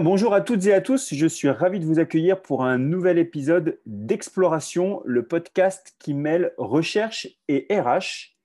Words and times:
Bonjour 0.00 0.32
à 0.32 0.40
toutes 0.40 0.66
et 0.66 0.72
à 0.72 0.80
tous, 0.80 1.12
je 1.12 1.26
suis 1.26 1.50
ravi 1.50 1.78
de 1.78 1.84
vous 1.84 1.98
accueillir 1.98 2.40
pour 2.40 2.64
un 2.64 2.78
nouvel 2.78 3.18
épisode 3.18 3.78
d'Exploration, 3.84 5.02
le 5.04 5.26
podcast 5.26 5.94
qui 5.98 6.14
mêle 6.14 6.54
recherche 6.56 7.28
et 7.48 7.66
RH. 7.70 8.38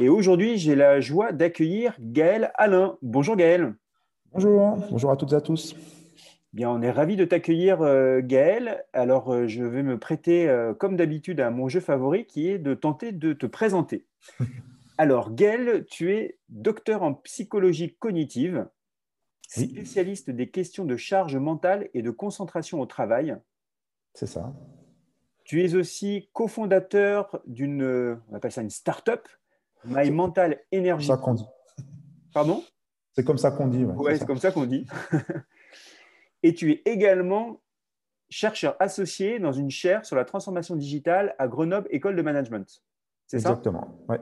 Et 0.00 0.08
aujourd'hui, 0.08 0.58
j'ai 0.58 0.74
la 0.74 1.00
joie 1.00 1.32
d'accueillir 1.32 1.94
Gaël 2.00 2.50
Alain. 2.56 2.98
Bonjour 3.02 3.36
Gaël. 3.36 3.74
Bonjour, 4.32 4.76
bonjour 4.90 5.10
à 5.12 5.16
toutes 5.16 5.32
et 5.32 5.36
à 5.36 5.40
tous. 5.40 5.76
Bien, 6.52 6.70
on 6.70 6.82
est 6.82 6.90
ravi 6.90 7.14
de 7.14 7.24
t'accueillir 7.24 7.82
euh, 7.82 8.20
Gaël. 8.20 8.84
Alors, 8.92 9.32
euh, 9.32 9.46
je 9.46 9.62
vais 9.62 9.84
me 9.84 9.98
prêter, 9.98 10.48
euh, 10.48 10.74
comme 10.74 10.96
d'habitude, 10.96 11.40
à 11.40 11.50
mon 11.50 11.68
jeu 11.68 11.80
favori 11.80 12.26
qui 12.26 12.48
est 12.48 12.58
de 12.58 12.74
tenter 12.74 13.12
de 13.12 13.32
te 13.32 13.46
présenter. 13.46 14.06
Alors, 14.98 15.34
Gaël, 15.34 15.84
tu 15.88 16.12
es 16.12 16.38
docteur 16.48 17.02
en 17.02 17.14
psychologie 17.14 17.94
cognitive 17.94 18.66
spécialiste 19.62 20.30
des 20.30 20.50
questions 20.50 20.84
de 20.84 20.96
charge 20.96 21.36
mentale 21.36 21.88
et 21.94 22.02
de 22.02 22.10
concentration 22.10 22.80
au 22.80 22.86
travail. 22.86 23.36
C'est 24.14 24.26
ça. 24.26 24.52
Tu 25.44 25.62
es 25.62 25.74
aussi 25.74 26.30
cofondateur 26.32 27.40
d'une, 27.46 28.18
on 28.30 28.34
appelle 28.34 28.52
ça 28.52 28.62
une 28.62 28.70
start-up, 28.70 29.28
My 29.84 30.10
Mental 30.10 30.60
Energy. 30.72 31.06
C'est 31.06 31.12
ça 31.12 31.18
qu'on 31.18 31.34
dit. 31.34 31.46
Pardon? 32.32 32.64
C'est 33.12 33.24
comme 33.24 33.38
ça 33.38 33.50
qu'on 33.50 33.68
dit. 33.68 33.84
Oui, 33.84 34.18
c'est 34.18 34.26
comme 34.26 34.38
ça 34.38 34.50
qu'on 34.50 34.64
dit. 34.64 34.86
et 36.42 36.54
tu 36.54 36.72
es 36.72 36.82
également 36.84 37.60
chercheur 38.28 38.76
associé 38.80 39.38
dans 39.38 39.52
une 39.52 39.70
chaire 39.70 40.04
sur 40.04 40.16
la 40.16 40.24
transformation 40.24 40.74
digitale 40.74 41.34
à 41.38 41.46
Grenoble 41.46 41.86
École 41.90 42.16
de 42.16 42.22
Management. 42.22 42.82
C'est 43.26 43.38
ça? 43.38 43.50
Exactement. 43.50 43.98
Ouais. 44.08 44.18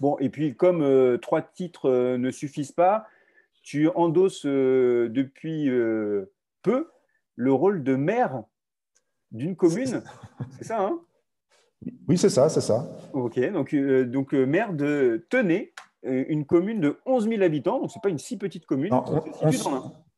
Bon, 0.00 0.16
et 0.18 0.28
puis 0.28 0.54
comme 0.54 0.82
euh, 0.82 1.16
trois 1.18 1.42
titres 1.42 1.88
euh, 1.88 2.18
ne 2.18 2.30
suffisent 2.30 2.72
pas, 2.72 3.06
tu 3.66 3.88
endosses 3.96 4.46
euh, 4.46 5.08
depuis 5.10 5.68
euh, 5.68 6.32
peu 6.62 6.88
le 7.34 7.52
rôle 7.52 7.82
de 7.82 7.96
maire 7.96 8.44
d'une 9.32 9.56
commune. 9.56 10.02
C'est 10.56 10.64
ça, 10.64 10.82
hein? 10.82 11.00
Oui, 12.08 12.16
c'est 12.16 12.30
ça, 12.30 12.48
c'est 12.48 12.60
ça. 12.60 12.88
Ok, 13.12 13.40
donc, 13.50 13.74
euh, 13.74 14.04
donc 14.04 14.32
maire 14.34 14.72
de 14.72 15.26
Tenay, 15.30 15.74
une 16.04 16.46
commune 16.46 16.80
de 16.80 16.98
11 17.06 17.28
000 17.28 17.42
habitants, 17.42 17.80
donc 17.80 17.90
ce 17.90 17.98
n'est 17.98 18.02
pas 18.02 18.08
une 18.08 18.18
si 18.18 18.38
petite 18.38 18.66
commune. 18.66 18.90
Non, 18.90 19.04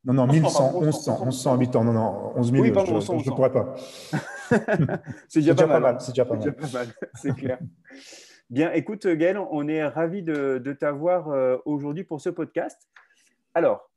non, 0.04 0.12
non, 0.12 0.26
1100, 0.26 0.82
1100, 0.82 1.54
habitants. 1.54 1.84
Non, 1.84 1.94
non, 1.94 2.32
11 2.36 2.52
000, 2.52 2.62
oui, 2.62 2.70
pardon, 2.70 3.00
je 3.00 3.12
ne 3.12 3.34
pourrais 3.34 3.50
pas. 3.50 3.74
c'est 5.26 5.40
déjà, 5.40 5.54
pas 5.54 5.80
mal. 5.80 5.96
C'est 6.00 6.12
déjà 6.12 6.26
pas 6.26 6.36
mal. 6.36 6.54
C'est 7.14 7.34
clair. 7.34 7.58
Bien, 8.50 8.72
écoute, 8.72 9.06
Gaël, 9.06 9.38
on 9.38 9.68
est 9.68 9.84
ravis 9.86 10.22
de, 10.22 10.58
de 10.62 10.72
t'avoir 10.74 11.28
aujourd'hui 11.64 12.04
pour 12.04 12.20
ce 12.20 12.28
podcast. 12.28 12.88
Alors, 13.58 13.90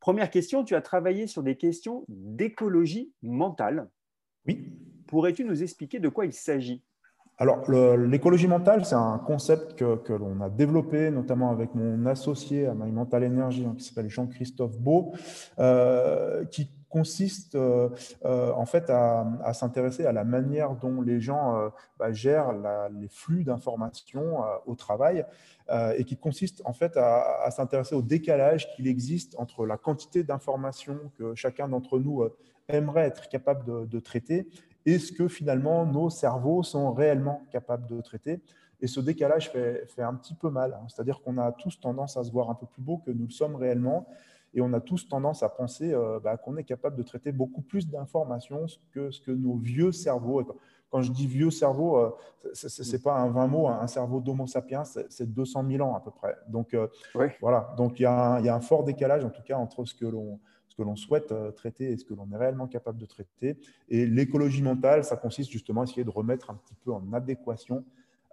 première 0.00 0.30
question, 0.30 0.64
tu 0.64 0.74
as 0.74 0.82
travaillé 0.82 1.26
sur 1.26 1.42
des 1.42 1.56
questions 1.56 2.04
d'écologie 2.08 3.10
mentale. 3.22 3.88
Oui. 4.46 4.70
Pourrais-tu 5.06 5.46
nous 5.46 5.62
expliquer 5.62 5.98
de 5.98 6.10
quoi 6.10 6.26
il 6.26 6.34
s'agit? 6.34 6.84
Alors, 7.38 7.70
l'écologie 7.70 8.48
mentale, 8.48 8.84
c'est 8.84 8.96
un 8.96 9.16
concept 9.16 9.76
que, 9.76 10.12
l'on 10.12 10.42
a 10.42 10.50
développé, 10.50 11.10
notamment 11.10 11.50
avec 11.50 11.74
mon 11.74 12.04
associé 12.04 12.66
à 12.66 12.74
My 12.74 12.92
Mental 12.92 13.24
Energy, 13.24 13.64
hein, 13.64 13.74
qui 13.78 13.84
s'appelle 13.84 14.10
Jean-Christophe 14.10 14.78
Beau, 14.78 15.14
euh, 15.58 16.44
qui 16.44 16.68
consiste 16.90 17.54
euh, 17.54 17.88
euh, 18.24 18.52
en 18.52 18.66
fait 18.66 18.90
à, 18.90 19.52
s'intéresser 19.54 20.04
à 20.04 20.12
la 20.12 20.24
manière 20.24 20.74
dont 20.74 21.00
les 21.00 21.20
gens 21.20 21.56
euh, 21.56 21.68
bah, 21.98 22.12
gèrent 22.12 22.52
les 23.00 23.08
flux 23.08 23.44
d'informations 23.44 24.42
au 24.66 24.74
travail 24.74 25.24
et 25.96 26.04
qui 26.04 26.16
consiste 26.16 26.62
en 26.64 26.72
fait 26.72 26.96
à, 26.96 27.48
s'intéresser 27.52 27.94
au 27.94 28.02
décalage 28.02 28.74
qu'il 28.74 28.88
existe 28.88 29.36
entre 29.38 29.64
la 29.64 29.76
quantité 29.76 30.24
d'informations 30.24 30.98
que 31.16 31.36
chacun 31.36 31.68
d'entre 31.68 32.00
nous 32.00 32.28
aimerait 32.68 33.06
être 33.06 33.28
capable 33.28 33.88
de, 33.88 34.00
traiter 34.00 34.48
et 34.84 34.98
ce 34.98 35.12
que 35.12 35.28
finalement 35.28 35.86
nos 35.86 36.10
cerveaux 36.10 36.64
sont 36.64 36.92
réellement 36.92 37.42
capables 37.52 37.86
de 37.86 38.00
traiter. 38.00 38.40
Et 38.80 38.88
ce 38.88 38.98
décalage 38.98 39.50
fait, 39.50 39.86
un 39.98 40.14
petit 40.14 40.34
peu 40.34 40.50
mal. 40.50 40.72
Hein. 40.72 40.86
C'est-à-dire 40.88 41.20
qu'on 41.22 41.38
a 41.38 41.52
tous 41.52 41.78
tendance 41.78 42.16
à 42.16 42.24
se 42.24 42.32
voir 42.32 42.50
un 42.50 42.54
peu 42.54 42.66
plus 42.66 42.82
beau 42.82 42.98
que 42.98 43.12
nous 43.12 43.26
le 43.26 43.30
sommes 43.30 43.54
réellement. 43.54 44.08
Et 44.54 44.60
on 44.60 44.72
a 44.72 44.80
tous 44.80 45.08
tendance 45.08 45.42
à 45.42 45.48
penser 45.48 45.92
euh, 45.92 46.18
bah, 46.20 46.36
qu'on 46.36 46.56
est 46.56 46.64
capable 46.64 46.96
de 46.96 47.02
traiter 47.02 47.32
beaucoup 47.32 47.62
plus 47.62 47.88
d'informations 47.88 48.66
que 48.92 49.10
ce 49.10 49.20
que 49.20 49.30
nos 49.30 49.56
vieux 49.56 49.92
cerveaux. 49.92 50.42
Quand 50.90 51.02
je 51.02 51.12
dis 51.12 51.26
vieux 51.26 51.50
cerveau, 51.50 51.98
euh, 51.98 52.10
ce 52.52 52.90
n'est 52.90 53.02
pas 53.02 53.14
un 53.14 53.30
20 53.30 53.46
mots, 53.46 53.68
un 53.68 53.86
cerveau 53.86 54.20
d'Homo 54.20 54.46
sapiens, 54.46 54.82
c'est 54.84 55.32
200 55.32 55.64
000 55.70 55.88
ans 55.88 55.94
à 55.94 56.00
peu 56.00 56.10
près. 56.10 56.36
Donc 56.48 56.74
euh, 56.74 56.88
voilà, 57.40 57.74
donc 57.76 58.00
il 58.00 58.02
y, 58.02 58.06
a 58.06 58.54
un 58.54 58.60
fort 58.60 58.82
décalage 58.82 59.24
en 59.24 59.30
tout 59.30 59.42
cas 59.42 59.56
entre 59.56 59.84
ce 59.84 59.94
que 59.94 60.06
l'on 60.06 60.40
ce 60.66 60.76
que 60.76 60.82
l'on 60.82 60.94
souhaite 60.94 61.34
traiter 61.56 61.90
et 61.90 61.96
ce 61.96 62.04
que 62.04 62.14
l'on 62.14 62.30
est 62.30 62.36
réellement 62.36 62.68
capable 62.68 62.98
de 62.98 63.06
traiter. 63.06 63.58
Et 63.88 64.06
l'écologie 64.06 64.62
mentale, 64.62 65.02
ça 65.02 65.16
consiste 65.16 65.50
justement 65.50 65.80
à 65.80 65.84
essayer 65.84 66.04
de 66.04 66.10
remettre 66.10 66.48
un 66.48 66.54
petit 66.54 66.76
peu 66.76 66.92
en 66.92 67.12
adéquation 67.12 67.84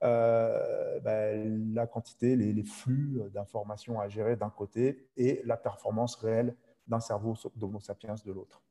euh, 0.03 0.99
ben, 0.99 1.73
la 1.73 1.87
quantité, 1.87 2.35
les, 2.35 2.63
flux 2.63 3.21
d'informations 3.33 3.99
à 3.99 4.07
gérer 4.07 4.35
d'un 4.35 4.49
côté 4.49 5.07
et 5.17 5.41
la 5.45 5.57
performance 5.57 6.15
réelle 6.15 6.55
d'un 6.87 6.99
cerveau 6.99 7.35
d'Homo 7.55 7.79
sapiens 7.79 8.15
de 8.25 8.31
l'autre. 8.31 8.61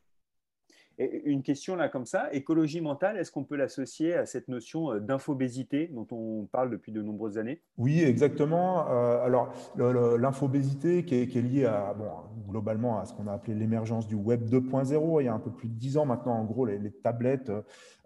Une 0.98 1.42
question 1.42 1.76
là 1.76 1.90
comme 1.90 2.06
ça, 2.06 2.32
écologie 2.32 2.80
mentale, 2.80 3.18
est-ce 3.18 3.30
qu'on 3.30 3.44
peut 3.44 3.56
l'associer 3.56 4.14
à 4.14 4.24
cette 4.24 4.48
notion 4.48 4.92
euh, 4.92 4.98
d'infobésité 4.98 5.88
dont 5.88 6.06
on 6.10 6.46
parle 6.50 6.70
depuis 6.70 6.90
de 6.90 7.02
nombreuses 7.02 7.36
années? 7.36 7.60
Oui, 7.76 8.02
exactement. 8.02 8.88
Euh, 8.88 9.22
alors 9.22 9.52
l'infobésité 9.76 11.04
qui, 11.04 11.16
est, 11.16 11.34
liée 11.34 11.66
à, 11.66 11.92
bon, 11.92 12.06
globalement 12.48 12.98
à 12.98 13.04
ce 13.04 13.12
qu'on 13.12 13.26
a 13.26 13.32
appelé 13.32 13.54
l'émergence 13.54 14.06
du 14.06 14.14
Web 14.14 14.48
2.0, 14.48 15.20
il 15.20 15.24
y 15.26 15.28
a 15.28 15.34
un 15.34 15.38
peu 15.38 15.50
plus 15.50 15.68
de 15.68 15.74
dix 15.74 15.98
ans 15.98 16.06
maintenant, 16.06 16.32
en 16.32 16.44
gros, 16.44 16.64
les, 16.64 16.90
tablettes, 16.90 17.52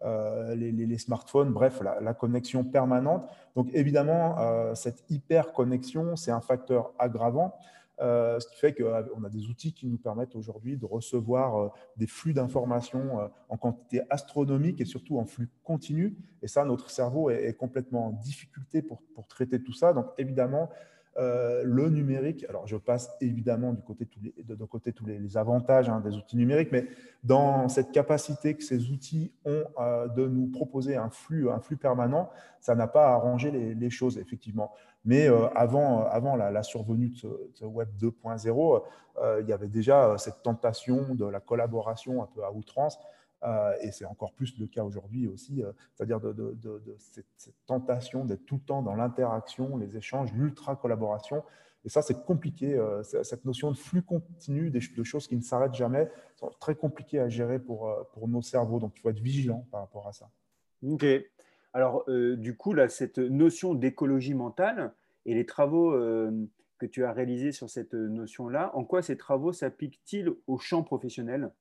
euh, 0.03 0.55
les, 0.57 0.99
smartphones, 0.99 1.53
bref, 1.53 1.81
la, 2.01 2.15
connexion 2.15 2.65
permanente. 2.65 3.25
Donc 3.55 3.69
évidemment, 3.73 4.75
cette 4.75 5.05
hyper 5.09 5.53
connexion, 5.53 6.17
c'est 6.17 6.33
un 6.33 6.41
facteur 6.41 6.93
aggravant. 6.99 7.55
Euh, 8.01 8.41
ce 8.41 8.49
qui 8.49 8.57
fait 8.57 8.73
qu'on 8.73 9.25
a 9.25 9.29
des 9.29 9.49
outils 9.49 9.75
qui 9.75 9.87
nous 9.87 9.99
permettent 9.99 10.35
aujourd'hui 10.35 10.79
de 10.79 10.87
recevoir 10.87 11.57
euh, 11.57 11.69
des 11.97 12.07
flux 12.07 12.33
d'informations 12.33 13.21
euh, 13.21 13.29
en 13.51 13.59
quantité 13.59 14.01
astronomique 14.09 14.81
et 14.81 14.87
surtout 14.87 15.19
en 15.19 15.27
flux 15.27 15.51
continu. 15.63 16.17
Et 16.41 16.49
ça, 16.49 16.65
notre 16.65 16.91
cerveau 16.91 17.29
est, 17.29 17.53
complètement 17.53 18.07
en 18.07 18.11
difficulté 18.13 18.81
pour, 18.81 19.03
pour 19.15 19.27
traiter 19.27 19.63
tout 19.63 19.75
ça. 19.75 19.93
Donc 19.93 20.07
évidemment, 20.17 20.71
le 21.17 21.89
numérique, 21.91 22.47
alors 22.49 22.67
je 22.67 22.77
passe 22.77 23.11
évidemment 23.21 23.73
du 23.73 23.83
côté 23.83 24.09
de, 24.43 24.65
côté 24.65 24.93
tous 24.93 25.05
les, 25.05 25.37
avantages 25.37 25.89
hein, 25.89 26.01
des 26.01 26.17
outils 26.17 26.37
numériques, 26.37 26.73
mais 26.73 26.87
dans 27.25 27.69
cette 27.69 27.93
capacité 27.93 28.55
que 28.55 28.63
ces 28.63 28.91
outils 28.91 29.33
ont 29.45 29.65
de 30.17 30.27
nous 30.27 30.47
proposer 30.47 30.97
un 30.97 31.11
flux, 31.11 31.51
un 31.51 31.61
flux 31.61 31.77
permanent, 31.77 32.31
ça 32.61 32.75
n'a 32.75 32.87
pas 32.87 33.09
arrangé 33.09 33.51
les, 33.51 33.91
choses, 33.91 34.19
effectivement. 34.19 34.73
Mais 35.05 35.29
euh, 35.29 35.49
avant, 35.55 36.03
euh, 36.03 36.09
avant 36.11 36.37
la, 36.37 36.63
survenue 36.63 37.09
de 37.09 37.17
ce, 37.55 37.65
Web 37.65 37.89
2.0, 37.99 38.83
euh, 39.19 39.41
il 39.43 39.49
y 39.49 39.53
avait 39.53 39.69
déjà 39.69 40.17
cette 40.19 40.43
tentation 40.43 41.15
de 41.15 41.25
la 41.25 41.41
collaboration 41.41 42.23
un 42.23 42.27
peu 42.27 42.45
à 42.45 42.53
outrance. 42.53 42.99
Et 43.81 43.91
c'est 43.91 44.05
encore 44.05 44.33
plus 44.33 44.59
le 44.59 44.67
cas 44.67 44.85
aujourd'hui 44.85 45.27
aussi, 45.27 45.63
c'est-à-dire 45.95 46.21
de, 46.21 46.57
cette, 46.99 47.55
tentation 47.67 48.25
d'être 48.25 48.45
tout 48.45 48.57
le 48.57 48.61
temps 48.61 48.83
dans 48.83 48.95
l'interaction, 48.95 49.77
les 49.77 49.97
échanges, 49.97 50.33
l'ultra-collaboration. 50.35 51.43
Et 51.85 51.89
ça, 51.89 52.03
c'est 52.03 52.25
compliqué. 52.27 52.79
cette 53.23 53.45
notion 53.45 53.71
de 53.71 53.77
flux 53.77 54.03
continu, 54.03 54.71
de 54.71 55.03
choses 55.03 55.27
qui 55.27 55.37
ne 55.37 55.43
s'arrêtent 55.43 55.75
jamais, 55.75 56.11
sont 56.37 56.51
très 56.61 56.75
compliquées 56.75 57.21
à 57.21 57.29
gérer 57.29 57.59
pour, 57.59 57.89
nos 58.29 58.43
cerveaux. 58.43 58.79
Donc, 58.79 58.93
il 58.97 59.01
faut 59.01 59.11
être 59.11 59.21
vigilant 59.21 59.67
par 59.71 59.81
rapport 59.81 60.07
à 60.07 60.13
ça. 60.13 60.29
OK. 60.83 61.05
Alors, 61.73 62.05
euh, 62.09 62.37
du 62.37 62.57
coup, 62.57 62.73
là, 62.73 62.89
cette 62.89 63.19
notion 63.19 63.75
d'écologie 63.75 64.35
mentale 64.35 64.93
et 65.25 65.35
les 65.35 65.47
travaux 65.47 65.93
euh, 65.93 66.47
que 66.79 66.87
tu 66.87 67.05
as 67.05 67.13
réalisés 67.13 67.53
sur 67.53 67.71
cette 67.71 67.95
notion-là, 67.95 68.73
en 68.75 68.85
quoi 68.85 69.03
ces 69.03 69.17
travaux 69.17 69.53
s'appliquent-ils 69.53 70.31
au 70.47 70.59
champ 70.59 70.83
professionnel 70.83 71.53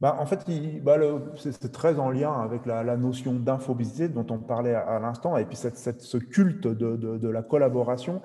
bah, 0.00 0.16
en 0.18 0.26
fait, 0.26 0.44
bah, 0.82 0.96
c'est 1.36 1.72
très 1.72 1.98
en 1.98 2.10
lien 2.10 2.32
avec 2.32 2.66
la, 2.66 2.96
notion 2.96 3.34
d'infobésité 3.34 4.08
dont 4.08 4.26
on 4.30 4.38
parlait 4.38 4.74
à, 4.74 4.98
l'instant, 4.98 5.36
et 5.36 5.44
puis 5.44 5.56
ce 5.56 6.16
culte 6.18 6.66
de 6.66 7.28
la 7.28 7.42
collaboration. 7.42 8.22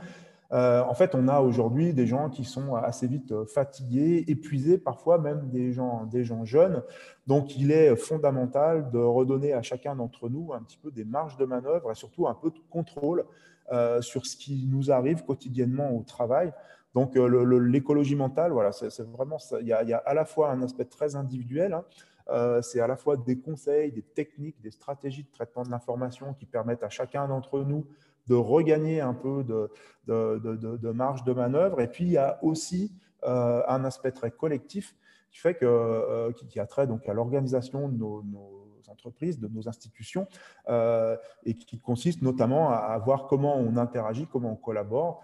Euh, 0.53 0.83
en 0.83 0.94
fait, 0.94 1.15
on 1.15 1.27
a 1.29 1.39
aujourd'hui 1.39 1.94
des 1.94 2.06
gens 2.06 2.29
qui 2.29 2.44
sont 2.44 2.75
assez 2.75 3.07
vite 3.07 3.31
euh, 3.31 3.45
fatigués, 3.45 4.25
épuisés, 4.27 4.77
parfois 4.77 5.18
même 5.18 5.50
des 5.50 5.71
gens, 5.71 6.09
jeunes. 6.44 6.83
Donc, 7.25 7.56
il 7.57 7.71
est 7.71 7.95
fondamental 7.95 8.91
de 8.91 8.97
redonner 8.97 9.53
à 9.53 9.62
chacun 9.62 9.95
d'entre 9.95 10.27
nous 10.27 10.51
un 10.53 10.62
petit 10.62 10.77
peu 10.77 10.91
des 10.91 11.06
marges 11.06 11.38
de 11.38 11.45
manœuvre 11.45 11.91
et 11.91 11.95
surtout 11.95 12.27
un 12.27 12.33
peu 12.33 12.50
de 12.50 12.59
contrôle 12.69 13.23
euh, 13.71 14.01
sur 14.01 14.25
ce 14.25 14.35
qui 14.35 14.68
nous 14.69 14.91
arrive 14.91 15.23
quotidiennement 15.23 15.91
au 15.95 16.03
travail. 16.03 16.51
Donc, 16.93 17.15
l'écologie 17.15 18.15
mentale, 18.15 18.51
voilà, 18.51 18.71
c'est 18.71 19.01
vraiment. 19.01 19.38
Il 19.61 19.67
y, 19.67 19.73
a, 19.73 19.97
à 19.97 20.13
la 20.13 20.25
fois 20.25 20.51
un 20.51 20.61
aspect 20.61 20.85
très 20.85 21.15
individuel. 21.15 21.73
Hein. 21.73 22.61
c'est 22.61 22.81
à 22.81 22.88
la 22.88 22.97
fois 22.97 23.15
des 23.15 23.39
conseils, 23.39 23.91
des 23.91 24.01
techniques, 24.01 24.61
des 24.61 24.71
stratégies 24.71 25.23
de 25.23 25.31
traitement 25.31 25.63
de 25.63 25.69
l'information 25.69 26.33
qui 26.33 26.45
permettent 26.45 26.83
à 26.83 26.89
chacun 26.89 27.27
d'entre 27.27 27.61
nous 27.61 27.85
de 28.27 28.35
regagner 28.35 29.01
un 29.01 29.13
peu 29.13 29.43
de, 29.43 30.91
marge 30.91 31.23
de 31.23 31.33
manœuvre. 31.33 31.81
Et 31.81 31.88
puis, 31.88 32.05
il 32.05 32.11
y 32.11 32.17
a 32.17 32.39
aussi 32.41 32.94
euh, 33.23 33.61
un 33.67 33.83
aspect 33.85 34.11
très 34.11 34.31
collectif 34.31 34.95
qui 35.31 35.39
fait 35.39 35.55
que, 35.55 36.31
qui, 36.31 36.59
a 36.59 36.65
trait 36.65 36.87
donc 36.87 37.07
à 37.07 37.13
l'organisation 37.13 37.87
de 37.87 37.97
nos, 37.97 38.60
entreprises, 38.91 39.39
de 39.39 39.47
nos 39.47 39.67
institutions, 39.67 40.27
et 40.69 41.53
qui 41.55 41.79
consiste 41.79 42.21
notamment 42.21 42.71
à, 42.71 42.97
voir 42.99 43.27
comment 43.27 43.57
on 43.57 43.77
interagit, 43.77 44.27
comment 44.27 44.51
on 44.51 44.55
collabore. 44.55 45.23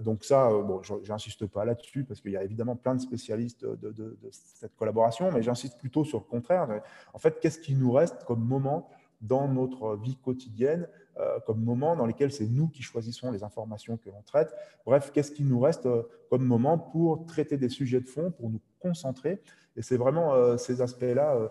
donc 0.00 0.24
ça, 0.24 0.50
bon, 0.50 0.80
j'insiste 1.02 1.46
pas 1.46 1.64
là-dessus 1.64 2.04
parce 2.04 2.20
qu'il 2.20 2.32
y 2.32 2.36
a 2.36 2.44
évidemment 2.44 2.76
plein 2.76 2.94
de 2.94 3.00
spécialistes 3.00 3.64
de, 3.64 3.90
de 3.90 4.16
cette 4.30 4.76
collaboration, 4.76 5.30
mais 5.32 5.42
j'insiste 5.42 5.78
plutôt 5.78 6.04
sur 6.04 6.18
le 6.18 6.24
contraire. 6.24 6.82
En 7.14 7.18
fait, 7.18 7.40
qu'est-ce 7.40 7.58
qui 7.58 7.74
nous 7.74 7.92
reste 7.92 8.24
comme 8.24 8.44
moment 8.44 8.88
dans 9.20 9.48
notre 9.48 9.96
vie 9.96 10.16
quotidienne 10.16 10.88
euh, 11.18 11.38
comme 11.46 11.62
moment 11.62 11.96
dans 11.96 12.06
lesquels 12.06 12.32
c'est 12.32 12.46
nous 12.46 12.68
qui 12.68 12.82
choisissons 12.82 13.30
les 13.30 13.42
informations 13.42 13.96
que 13.96 14.08
l'on 14.08 14.22
traite? 14.22 14.54
Bref, 14.86 15.10
qu'est-ce 15.12 15.32
qui 15.32 15.44
nous 15.44 15.60
reste 15.60 15.86
euh, 15.86 16.02
comme 16.30 16.44
moment 16.44 16.78
pour 16.78 17.26
traiter 17.26 17.58
des 17.58 17.68
sujets 17.68 18.00
de 18.00 18.08
fond, 18.08 18.30
pour 18.30 18.48
nous 18.48 18.60
concentrer 18.80 19.40
Et 19.76 19.82
c'est 19.82 19.96
vraiment 19.96 20.34
euh, 20.34 20.56
ces 20.56 20.80
aspects-là 20.80 21.50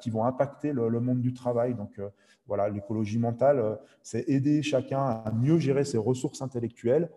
qui 0.00 0.10
vont 0.10 0.24
impacter 0.24 0.72
le, 0.72 1.00
monde 1.00 1.20
du 1.20 1.32
travail. 1.32 1.74
Donc 1.74 2.00
voilà, 2.46 2.68
l'écologie 2.68 3.18
mentale, 3.18 3.78
c'est 4.02 4.28
aider 4.28 4.62
chacun 4.62 5.00
à 5.00 5.32
mieux 5.32 5.58
gérer 5.58 5.84
ses 5.84 5.98
ressources 5.98 6.42
intellectuelles 6.42 7.10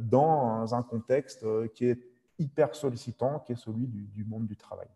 dans 0.00 0.74
un 0.74 0.82
contexte 0.82 1.44
qui 1.74 1.86
est 1.86 1.98
hyper 2.38 2.74
sollicitant, 2.74 3.40
qui 3.40 3.52
est 3.52 3.56
celui 3.56 3.86
du, 3.86 4.24
monde 4.24 4.46
du 4.46 4.56
travail. 4.56 4.88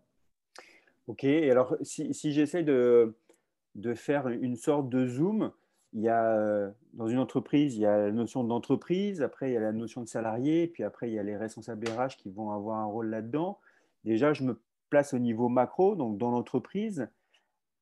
Ok, 1.09 1.25
et 1.25 1.51
alors 1.51 1.77
si, 1.83 2.15
si 2.15 2.33
j'essaie 2.33 2.63
de, 2.63 3.17
de, 3.75 3.95
faire 3.95 4.29
une 4.29 4.57
sorte 4.57 4.89
de 4.89 5.07
zoom, 5.07 5.53
il 5.93 6.01
y 6.01 6.09
a, 6.09 6.37
euh, 6.37 6.71
dans 6.95 7.09
une 7.09 7.19
entreprise, 7.19 7.77
il 7.77 7.81
y 7.81 7.87
a 7.87 7.99
la 7.99 8.13
notion 8.13 8.45
d'entreprise, 8.45 9.23
après 9.23 9.51
il 9.51 9.55
y 9.55 9.57
a 9.57 9.61
la 9.61 9.73
notion 9.73 10.01
de 10.01 10.09
salarié, 10.09 10.67
puis 10.67 10.85
après 10.85 11.11
il 11.11 11.15
y 11.15 11.19
a 11.19 11.23
les 11.23 11.37
responsables 11.37 11.87
RH 11.89 12.17
qui 12.19 12.31
vont 12.31 12.51
avoir 12.51 12.79
un 12.79 12.87
rôle 12.87 13.09
là-dedans. 13.09 13.59
Déjà, 14.05 14.33
je 14.33 14.45
me 14.45 14.61
place 14.91 15.15
au 15.15 15.19
niveau 15.19 15.49
macro, 15.49 15.95
donc 15.97 16.19
dans 16.19 16.31
l'entreprise. 16.31 17.09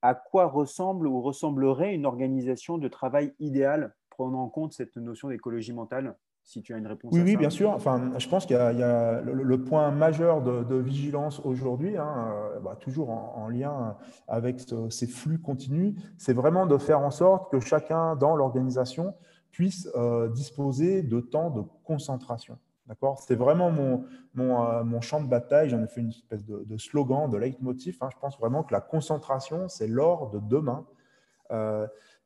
À 0.02 0.14
quoi 0.14 0.46
ressemble 0.46 1.06
ou 1.06 1.20
ressemblerait 1.20 1.94
une 1.94 2.06
organisation 2.06 2.78
de 2.78 2.88
travail 2.88 3.34
idéale, 3.38 3.94
prenant 4.08 4.42
en 4.42 4.48
compte 4.48 4.72
cette 4.72 4.96
notion 4.96 5.28
d'écologie 5.28 5.72
mentale 5.72 6.16
si 6.42 6.62
tu 6.62 6.74
as 6.74 6.78
une 6.78 6.86
réponse. 6.86 7.12
Oui, 7.12 7.20
à 7.20 7.24
oui, 7.24 7.36
bien 7.36 7.50
sûr. 7.50 7.70
Enfin, 7.70 8.12
je 8.18 8.28
pense 8.28 8.46
qu'il 8.46 8.56
y, 8.56 8.58
a, 8.58 9.20
le, 9.20 9.64
point 9.64 9.90
majeur 9.90 10.42
de, 10.42 10.76
vigilance 10.76 11.40
aujourd'hui, 11.44 11.96
hein, 11.96 12.32
euh, 12.32 12.60
bah, 12.60 12.76
toujours 12.80 13.10
en, 13.10 13.48
lien 13.48 13.96
avec 14.28 14.60
ces 14.88 15.06
flux 15.06 15.40
continus, 15.40 15.94
c'est 16.18 16.32
vraiment 16.32 16.66
de 16.66 16.78
faire 16.78 17.00
en 17.00 17.10
sorte 17.10 17.50
que 17.50 17.60
chacun 17.60 18.16
dans 18.16 18.36
l'organisation 18.36 19.14
puisse 19.50 19.88
euh, 19.96 20.28
disposer 20.28 21.02
de 21.02 21.20
temps 21.20 21.50
de 21.50 21.62
concentration. 21.84 22.58
D'accord? 22.90 23.20
C'est 23.20 23.36
vraiment 23.36 23.70
euh, 23.70 24.84
mon, 24.84 25.00
champ 25.00 25.22
de 25.22 25.28
bataille. 25.28 25.70
J'en 25.70 25.82
ai 25.82 25.86
fait 25.86 26.02
une 26.02 26.10
espèce 26.10 26.44
de, 26.44 26.76
slogan, 26.76 27.30
de 27.30 27.38
leitmotiv. 27.38 27.96
Hein. 28.02 28.08
Je 28.12 28.18
pense 28.20 28.38
vraiment 28.38 28.64
que 28.64 28.74
la 28.74 28.82
concentration, 28.82 29.68
c'est 29.68 29.86
l'or 29.86 30.30
de 30.30 30.40
demain. 30.40 30.84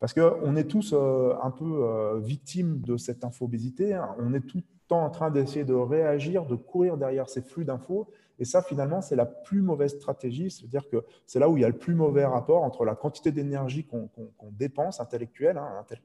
Parce 0.05 0.13
qu'on 0.13 0.55
est 0.57 0.65
tous 0.65 0.93
euh, 0.93 1.35
un 1.43 1.51
peu 1.51 1.65
euh, 1.65 2.19
victimes 2.19 2.83
de 2.83 2.99
cette 2.99 3.25
infobésité. 3.25 3.95
Hein. 3.95 4.15
On 4.19 4.35
est 4.35 4.41
tout 4.41 4.59
le 4.59 4.63
temps 4.89 5.05
en 5.05 5.11
train 5.11 5.31
d'essayer 5.31 5.65
de 5.65 5.75
réagir, 5.75 6.47
de 6.47 6.55
courir 6.55 6.97
derrière 6.97 7.29
ces 7.29 7.43
flux 7.43 7.65
d'infos. 7.65 8.09
Et 8.39 8.45
ça, 8.45 8.63
finalement, 8.63 9.01
c'est 9.01 9.17
la 9.17 9.27
plus 9.27 9.63
mauvaise 9.63 9.95
stratégie. 9.95 10.51
C'est-à-dire 10.51 10.89
que 10.89 11.05
c'est 11.27 11.39
là 11.39 11.49
où 11.49 11.57
il 11.57 11.61
y 11.61 11.65
a 11.65 11.69
le 11.69 11.79
plus 11.79 11.95
mauvais 11.95 12.25
rapport 12.25 12.63
entre 12.65 12.85
la 12.85 12.95
quantité 12.95 13.31
d'énergie 13.31 13.87
qu'on 13.87 14.09
dépense 14.53 15.01
hein, 15.01 15.07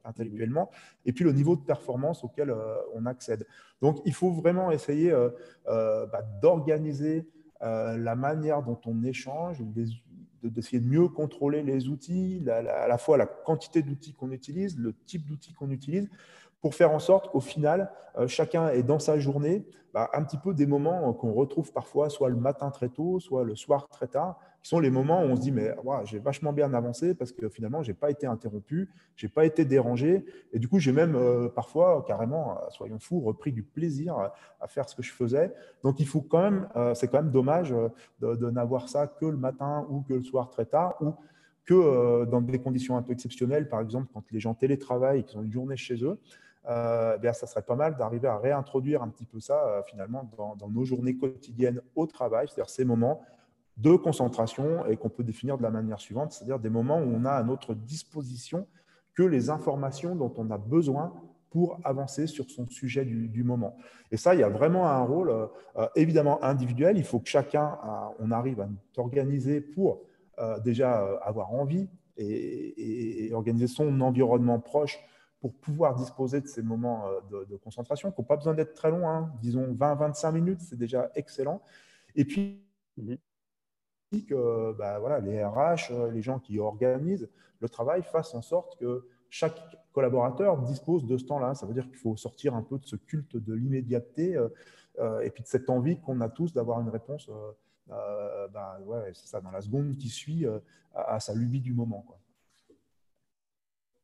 intellectuellement 0.05 0.69
et 1.05 1.13
puis 1.13 1.23
le 1.23 1.31
niveau 1.31 1.55
de 1.55 1.61
performance 1.61 2.23
auquel 2.23 2.51
euh, 2.51 2.75
on 2.93 3.05
accède. 3.05 3.47
Donc, 3.81 3.99
il 4.05 4.13
faut 4.13 4.31
vraiment 4.31 4.71
essayer 4.71 5.11
bah, 5.65 6.21
d'organiser 6.41 7.27
la 7.61 8.15
manière 8.15 8.61
dont 8.61 8.79
on 8.85 9.03
échange, 9.03 9.61
d'essayer 10.43 10.79
de, 10.79 10.85
mieux 10.85 11.07
contrôler 11.07 11.63
les 11.63 11.87
outils, 11.87 12.43
à 12.49 12.87
la 12.87 12.97
fois 12.97 13.17
la 13.17 13.25
quantité 13.25 13.81
d'outils 13.81 14.13
qu'on 14.13 14.31
utilise, 14.31 14.77
le 14.77 14.93
type 15.05 15.25
d'outils 15.25 15.53
qu'on 15.53 15.71
utilise, 15.71 16.09
pour 16.61 16.75
faire 16.75 16.91
en 16.91 16.99
sorte 16.99 17.31
qu'au 17.31 17.39
final, 17.39 17.91
euh, 18.17 18.27
chacun 18.27 18.69
est 18.69 18.83
dans 18.83 18.99
sa 18.99 19.17
journée 19.19 19.65
bah, 19.93 20.09
un 20.13 20.23
petit 20.23 20.37
peu 20.37 20.53
des 20.53 20.67
moments 20.67 21.11
qu'on 21.13 21.33
retrouve 21.33 21.71
parfois, 21.71 22.09
soit 22.09 22.29
le 22.29 22.35
matin 22.35 22.69
très 22.69 22.89
tôt, 22.89 23.19
soit 23.19 23.43
le 23.43 23.55
soir 23.55 23.87
très 23.87 24.07
tard, 24.07 24.37
qui 24.61 24.69
sont 24.69 24.79
les 24.79 24.91
moments 24.91 25.21
où 25.23 25.25
on 25.25 25.35
se 25.35 25.41
dit, 25.41 25.51
mais 25.51 25.73
j'ai 26.03 26.19
vachement 26.19 26.53
bien 26.53 26.73
avancé 26.75 27.15
parce 27.15 27.31
que 27.31 27.49
finalement, 27.49 27.81
je 27.81 27.89
n'ai 27.89 27.95
pas 27.95 28.11
été 28.11 28.27
interrompu, 28.27 28.89
je 29.15 29.25
n'ai 29.25 29.31
pas 29.31 29.45
été 29.45 29.65
dérangé. 29.65 30.25
Et 30.53 30.59
du 30.59 30.67
coup, 30.67 30.77
j'ai 30.77 30.91
même 30.91 31.15
euh, 31.15 31.49
parfois, 31.49 32.03
carrément, 32.07 32.51
euh, 32.51 32.69
soyons 32.69 32.99
fous, 32.99 33.19
repris 33.21 33.51
du 33.51 33.63
plaisir 33.63 34.15
à, 34.61 34.67
faire 34.67 34.87
ce 34.87 34.95
que 34.95 35.01
je 35.01 35.11
faisais. 35.11 35.51
Donc, 35.81 35.99
il 35.99 36.05
faut 36.05 36.21
quand 36.21 36.41
même, 36.41 36.67
c'est 36.93 37.07
quand 37.07 37.23
même 37.23 37.31
dommage 37.31 37.73
de, 38.19 38.49
n'avoir 38.51 38.89
ça 38.89 39.07
que 39.07 39.25
le 39.25 39.37
matin 39.37 39.87
ou 39.89 40.01
que 40.01 40.13
le 40.13 40.21
soir 40.21 40.51
très 40.51 40.65
tard, 40.65 40.95
ou 41.01 41.13
que 41.65 42.25
dans 42.25 42.41
des 42.41 42.59
conditions 42.59 42.97
un 42.97 43.01
peu 43.01 43.13
exceptionnelles, 43.13 43.69
par 43.69 43.79
exemple, 43.81 44.09
quand 44.13 44.23
les 44.31 44.39
gens 44.39 44.53
télétravaillent 44.53 45.21
et 45.21 45.23
qu'ils 45.23 45.39
ont 45.39 45.43
une 45.43 45.51
journée 45.51 45.77
chez 45.77 46.03
eux. 46.03 46.19
Euh, 46.67 47.17
eh 47.23 47.33
ça 47.33 47.47
serait 47.47 47.61
pas 47.61 47.75
mal 47.75 47.95
d'arriver 47.95 48.27
à 48.27 48.37
réintroduire 48.37 49.01
un 49.01 49.07
petit 49.07 49.25
peu 49.25 49.39
ça 49.39 49.65
euh, 49.65 49.81
finalement 49.87 50.29
dans, 50.37 50.69
nos 50.69 50.83
journées 50.83 51.15
quotidiennes 51.15 51.81
au 51.95 52.05
travail, 52.05 52.47
c'est-à-dire 52.47 52.69
ces 52.69 52.83
moments 52.83 53.21
de 53.77 53.95
concentration 53.95 54.85
et 54.87 54.97
qu'on 54.97 55.09
peut 55.09 55.23
définir 55.23 55.57
de 55.57 55.63
la 55.63 55.71
manière 55.71 56.01
suivante, 56.01 56.33
c'est-à-dire 56.33 56.59
des 56.59 56.69
moments 56.69 56.99
où 56.99 57.15
on 57.15 57.23
a 57.23 57.31
à 57.31 57.43
notre 57.43 57.73
disposition 57.73 58.67
que 59.13 59.23
les 59.23 59.49
informations 59.49 60.15
dont 60.15 60.33
on 60.37 60.51
a 60.51 60.57
besoin 60.57 61.13
pour 61.49 61.79
avancer 61.83 62.27
sur 62.27 62.49
son 62.49 62.67
sujet 62.67 63.05
du, 63.05 63.43
moment. 63.43 63.75
Et 64.11 64.17
ça, 64.17 64.35
il 64.35 64.41
y 64.41 64.43
a 64.43 64.49
vraiment 64.49 64.87
un 64.87 65.01
rôle 65.01 65.29
euh, 65.31 65.87
évidemment 65.95 66.43
individuel. 66.43 66.97
Il 66.97 67.05
faut 67.05 67.19
que 67.19 67.29
chacun, 67.29 67.79
on 68.19 68.29
arrive 68.31 68.59
à 68.61 68.69
s'organiser 68.93 69.59
pour 69.61 70.01
déjà 70.63 70.99
avoir 71.23 71.51
envie 71.51 71.89
et, 72.17 73.31
organiser 73.33 73.67
son 73.67 74.01
environnement 74.01 74.59
proche 74.59 74.99
pour 75.39 75.53
pouvoir 75.53 75.95
disposer 75.95 76.41
de 76.41 76.47
ces 76.47 76.61
moments 76.61 77.07
euh, 77.07 77.45
de, 77.45 77.55
concentration, 77.57 78.11
qui 78.11 78.19
n'ont 78.19 78.27
pas 78.27 78.35
besoin 78.35 78.53
d'être 78.53 78.73
très 78.73 78.91
longs, 78.91 79.07
hein. 79.07 79.31
disons 79.41 79.73
20-25 79.73 80.31
minutes, 80.33 80.61
c'est 80.61 80.77
déjà 80.77 81.09
excellent. 81.15 81.61
Et 82.15 82.25
puis, 82.25 82.61
mhm. 82.97 83.17
que 84.27 84.73
bah, 84.73 84.99
voilà, 84.99 85.19
les 85.19 85.43
RH, 85.43 85.91
euh, 85.91 86.11
les 86.11 86.21
gens 86.21 86.39
qui 86.39 86.59
organisent 86.59 87.29
le 87.61 87.69
travail 87.69 88.03
fassent 88.03 88.35
en 88.35 88.41
sorte 88.41 88.77
que 88.79 89.07
chaque 89.29 89.59
collaborateur 89.91 90.57
dispose 90.61 91.05
de 91.05 91.17
ce 91.17 91.25
temps-là. 91.25 91.55
Ça 91.55 91.65
veut 91.65 91.73
dire 91.73 91.87
qu'il 91.87 91.97
faut 91.97 92.15
sortir 92.15 92.55
un 92.55 92.63
peu 92.63 92.77
de 92.79 92.85
ce 92.85 92.95
culte 92.95 93.35
de 93.35 93.53
l'immédiateté 93.53 94.35
euh, 94.35 95.19
et 95.21 95.29
puis 95.29 95.43
de 95.43 95.47
cette 95.47 95.69
envie 95.69 95.99
qu'on 95.99 96.21
a 96.21 96.29
tous 96.29 96.53
d'avoir 96.53 96.79
une 96.79 96.89
réponse 96.89 97.29
bah, 97.87 98.79
ouais, 98.85 99.11
ça, 99.13 99.41
dans 99.41 99.51
la 99.51 99.61
seconde 99.61 99.97
qui 99.97 100.09
suit 100.09 100.45
à, 100.93 101.19
sa 101.19 101.33
lubie 101.33 101.59
du 101.59 101.73
moment. 101.73 102.03
Quoi. 102.07 102.19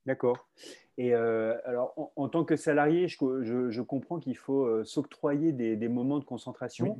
D'accord. 0.06 0.48
Et 0.98 1.14
euh, 1.14 1.56
alors, 1.66 2.12
en, 2.16 2.30
tant 2.30 2.46
que 2.46 2.56
salarié, 2.56 3.08
je, 3.08 3.82
comprends 3.82 4.20
qu'il 4.20 4.38
faut 4.38 4.66
euh, 4.66 4.84
s'octroyer 4.86 5.52
des, 5.52 5.88
moments 5.88 6.20
de 6.20 6.24
concentration. 6.24 6.98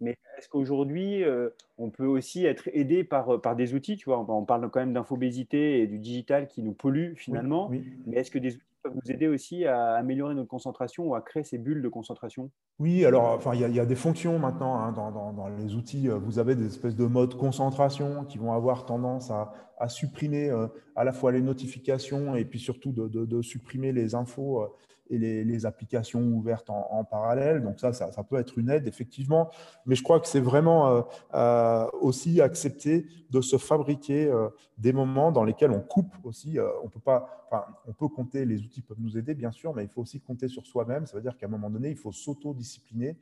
Mais 0.00 0.16
est-ce 0.38 0.48
qu'aujourd'hui, 0.48 1.22
euh, 1.22 1.50
on 1.78 1.90
peut 1.90 2.06
aussi 2.06 2.44
être 2.46 2.68
aidé 2.72 3.04
par, 3.04 3.40
par 3.40 3.54
des 3.54 3.74
outils 3.74 3.96
tu 3.96 4.06
vois, 4.06 4.18
on, 4.18 4.44
parle 4.44 4.68
quand 4.70 4.80
même 4.80 4.92
d'infobésité 4.92 5.80
et 5.80 5.86
du 5.86 5.98
digital 5.98 6.48
qui 6.48 6.62
nous 6.62 6.72
pollue 6.72 7.14
finalement. 7.16 7.70
Mais 8.06 8.16
est-ce 8.16 8.30
que 8.30 8.38
des 8.38 8.56
outils 8.56 8.73
peuvent 8.84 8.94
nous 8.94 9.10
aider 9.10 9.26
aussi 9.26 9.64
à 9.64 9.94
améliorer 9.94 10.34
notre 10.34 10.48
concentration 10.48 11.04
ou 11.04 11.14
à 11.14 11.22
créer 11.22 11.42
ces 11.42 11.58
bulles 11.58 11.82
de 11.82 11.88
concentration 11.88 12.50
Oui, 12.78 13.04
alors 13.04 13.30
enfin, 13.30 13.54
il 13.54 13.74
y, 13.74 13.80
a 13.80 13.86
des 13.86 13.94
fonctions 13.94 14.38
maintenant 14.38 14.76
hein, 14.76 14.92
dans, 14.92 15.48
les 15.48 15.74
outils. 15.74 16.08
Vous 16.08 16.38
avez 16.38 16.54
des 16.54 16.66
espèces 16.66 16.94
de 16.94 17.06
modes 17.06 17.34
concentration 17.36 18.24
qui 18.24 18.38
vont 18.38 18.52
avoir 18.52 18.84
tendance 18.84 19.30
à, 19.30 19.52
supprimer 19.88 20.50
euh, 20.50 20.66
à 20.96 21.04
la 21.04 21.12
fois 21.12 21.32
les 21.32 21.42
notifications 21.42 22.36
et 22.36 22.44
puis 22.44 22.58
surtout 22.58 22.92
de, 22.92 23.42
supprimer 23.42 23.92
les 23.92 24.14
infos 24.14 24.62
euh, 24.62 24.68
et 25.10 25.18
les, 25.18 25.66
applications 25.66 26.20
ouvertes 26.20 26.70
en, 26.70 27.04
parallèle. 27.04 27.62
Donc 27.62 27.78
ça, 27.78 27.92
ça, 27.92 28.24
peut 28.24 28.36
être 28.36 28.58
une 28.58 28.70
aide, 28.70 28.88
effectivement. 28.88 29.50
Mais 29.86 29.94
je 29.94 30.02
crois 30.02 30.18
que 30.20 30.26
c'est 30.26 30.40
vraiment 30.40 31.06
euh, 31.34 31.86
aussi 32.00 32.40
accepter 32.40 33.06
de 33.30 33.40
se 33.40 33.56
fabriquer 33.56 34.32
des 34.78 34.92
moments 34.92 35.30
dans 35.30 35.44
lesquels 35.44 35.70
on 35.70 35.80
coupe 35.80 36.12
aussi. 36.24 36.58
on 36.82 36.88
peut 36.88 37.00
pas, 37.00 37.46
on 37.86 37.92
peut 37.92 38.08
compter, 38.08 38.44
les 38.44 38.62
outils 38.62 38.82
peuvent 38.82 39.00
nous 39.00 39.16
aider, 39.18 39.34
bien 39.34 39.52
sûr, 39.52 39.74
mais 39.74 39.84
il 39.84 39.88
faut 39.88 40.02
aussi 40.02 40.20
compter 40.20 40.48
sur 40.48 40.66
soi-même. 40.66 41.06
Ça 41.06 41.16
veut 41.16 41.22
dire 41.22 41.36
qu'à 41.36 41.46
un 41.46 41.50
moment 41.50 41.70
donné, 41.70 41.90
il 41.90 41.96
faut 41.96 42.12
s'auto-discipliner 42.12 43.16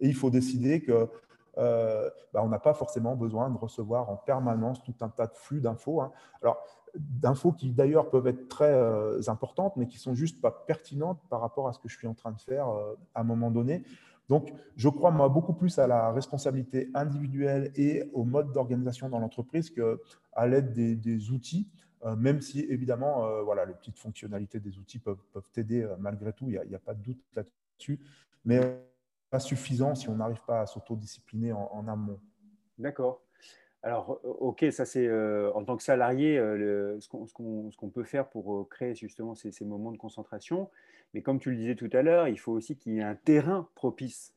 et 0.00 0.08
il 0.08 0.14
faut 0.14 0.30
décider 0.30 0.80
que 0.80 1.08
euh, 1.58 2.08
bah, 2.32 2.40
on 2.44 2.48
n'a 2.48 2.58
pas 2.58 2.74
forcément 2.74 3.16
besoin 3.16 3.50
de 3.50 3.58
recevoir 3.58 4.08
en 4.10 4.16
permanence 4.16 4.82
tout 4.82 4.94
un 5.00 5.08
tas 5.08 5.26
de 5.26 5.34
flux 5.34 5.60
d'infos. 5.60 6.00
Hein. 6.00 6.12
Alors, 6.40 6.64
d'infos 6.96 7.52
qui 7.52 7.70
d'ailleurs 7.70 8.10
peuvent 8.10 8.26
être 8.26 8.48
très 8.48 8.72
euh, 8.72 9.20
importantes, 9.28 9.76
mais 9.76 9.86
qui 9.86 9.98
sont 9.98 10.14
juste 10.14 10.40
pas 10.40 10.50
pertinentes 10.50 11.20
par 11.28 11.40
rapport 11.40 11.68
à 11.68 11.72
ce 11.72 11.78
que 11.78 11.88
je 11.88 11.96
suis 11.96 12.06
en 12.06 12.14
train 12.14 12.32
de 12.32 12.40
faire 12.40 12.68
euh, 12.68 12.94
à 13.14 13.20
un 13.20 13.24
moment 13.24 13.50
donné. 13.50 13.84
Donc, 14.28 14.52
je 14.76 14.88
crois 14.88 15.10
moi 15.10 15.28
beaucoup 15.28 15.54
plus 15.54 15.78
à 15.78 15.86
la 15.86 16.12
responsabilité 16.12 16.90
individuelle 16.94 17.72
et 17.76 18.10
au 18.12 18.24
mode 18.24 18.52
d'organisation 18.52 19.08
dans 19.08 19.18
l'entreprise 19.18 19.70
qu'à 19.70 20.46
l'aide 20.46 20.74
des, 20.74 21.30
outils. 21.30 21.66
même 22.18 22.42
si 22.42 22.60
évidemment, 22.60 23.42
voilà, 23.42 23.64
les 23.64 23.72
petites 23.72 23.96
fonctionnalités 23.96 24.60
des 24.60 24.76
outils 24.76 24.98
peuvent, 24.98 25.24
peuvent 25.32 25.48
t'aider 25.50 25.88
malgré 25.98 26.34
tout, 26.34 26.44
il 26.50 26.60
n'y 26.68 26.74
a, 26.74 26.78
pas 26.78 26.92
de 26.92 27.02
doute 27.02 27.24
là-dessus. 27.34 28.00
Mais 28.44 28.60
pas 29.30 29.40
suffisant 29.40 29.94
si 29.94 30.10
on 30.10 30.16
n'arrive 30.16 30.42
pas 30.46 30.60
à 30.60 30.66
s'autodiscipliner 30.66 31.54
en 31.54 31.88
amont. 31.88 32.20
D'accord. 32.78 33.22
Alors, 33.82 34.20
ok, 34.24 34.66
ça 34.70 34.84
c'est 34.84 35.08
en 35.54 35.64
tant 35.64 35.76
que 35.76 35.82
salarié 35.82 36.36
ce 36.36 37.08
qu'on 37.08 37.90
peut 37.90 38.04
faire 38.04 38.28
pour 38.28 38.68
créer 38.68 38.94
justement 38.94 39.34
ces, 39.34 39.52
ces, 39.52 39.64
moments 39.64 39.92
de 39.92 39.96
concentration. 39.96 40.68
Mais 41.14 41.22
comme 41.22 41.38
tu 41.38 41.50
le 41.50 41.56
disais 41.56 41.76
tout 41.76 41.88
à 41.92 42.02
l'heure, 42.02 42.28
il 42.28 42.38
faut 42.38 42.52
aussi 42.52 42.76
qu'il 42.76 42.94
y 42.94 42.98
ait 42.98 43.02
un 43.02 43.14
terrain 43.14 43.68
propice 43.74 44.34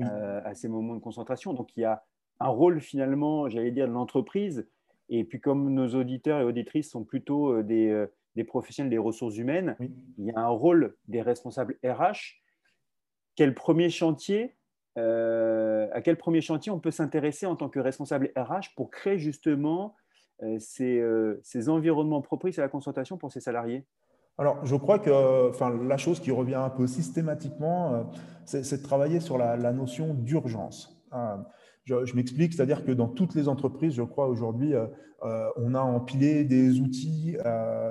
à 0.00 0.54
ces 0.54 0.68
moments 0.68 0.94
de 0.94 1.00
concentration. 1.00 1.52
Donc, 1.52 1.76
il 1.76 1.80
y 1.80 1.84
a 1.84 2.04
un 2.40 2.48
rôle 2.48 2.80
finalement, 2.80 3.48
j'allais 3.48 3.72
dire, 3.72 3.88
de 3.88 3.92
l'entreprise. 3.92 4.66
Et 5.10 5.24
puis, 5.24 5.40
comme 5.40 5.72
nos 5.74 5.88
auditeurs 5.94 6.40
et 6.40 6.44
auditrices 6.44 6.90
sont 6.90 7.04
plutôt 7.04 7.62
des, 7.62 8.06
des 8.36 8.44
professionnels 8.44 8.90
des 8.90 8.98
ressources 8.98 9.36
humaines, 9.36 9.76
il 9.80 10.24
y 10.24 10.30
a 10.30 10.40
un 10.40 10.48
rôle 10.48 10.96
des 11.08 11.20
responsables 11.22 11.76
RH. 11.84 12.40
Quel 13.34 13.52
premier 13.52 13.90
chantier 13.90 14.44
euh, 14.44 14.57
à 14.98 16.00
quel 16.02 16.16
premier 16.16 16.40
chantier 16.40 16.72
on 16.72 16.80
peut 16.80 16.90
s'intéresser 16.90 17.46
en 17.46 17.56
tant 17.56 17.68
que 17.68 17.78
responsable 17.78 18.32
RH 18.36 18.74
pour 18.76 18.90
créer 18.90 19.18
justement 19.18 19.94
euh, 20.42 20.58
euh, 20.80 21.40
ces, 21.42 21.68
environnements 21.68 22.22
propices 22.22 22.58
à 22.58 22.62
la 22.62 22.68
consultation 22.68 23.16
pour 23.16 23.32
ses 23.32 23.40
salariés? 23.40 23.84
Alors, 24.38 24.64
je 24.64 24.76
crois 24.76 25.00
que 25.00 25.48
enfin, 25.50 25.76
la 25.82 25.96
chose 25.96 26.20
qui 26.20 26.30
revient 26.30 26.54
un 26.54 26.70
peu 26.70 26.86
systématiquement, 26.86 28.08
c'est 28.44 28.78
de 28.78 28.82
travailler 28.82 29.18
sur 29.18 29.36
la, 29.36 29.72
notion 29.72 30.14
d'urgence. 30.14 31.04
je, 31.84 32.14
m'explique, 32.14 32.54
c'est-à-dire 32.54 32.84
que 32.84 32.92
dans 32.92 33.08
toutes 33.08 33.34
les 33.34 33.48
entreprises, 33.48 33.94
je 33.94 34.02
crois 34.02 34.28
aujourd'hui, 34.28 34.74
on 35.22 35.74
a 35.74 35.80
empilé 35.80 36.44
des 36.44 36.78
outils 36.78 37.36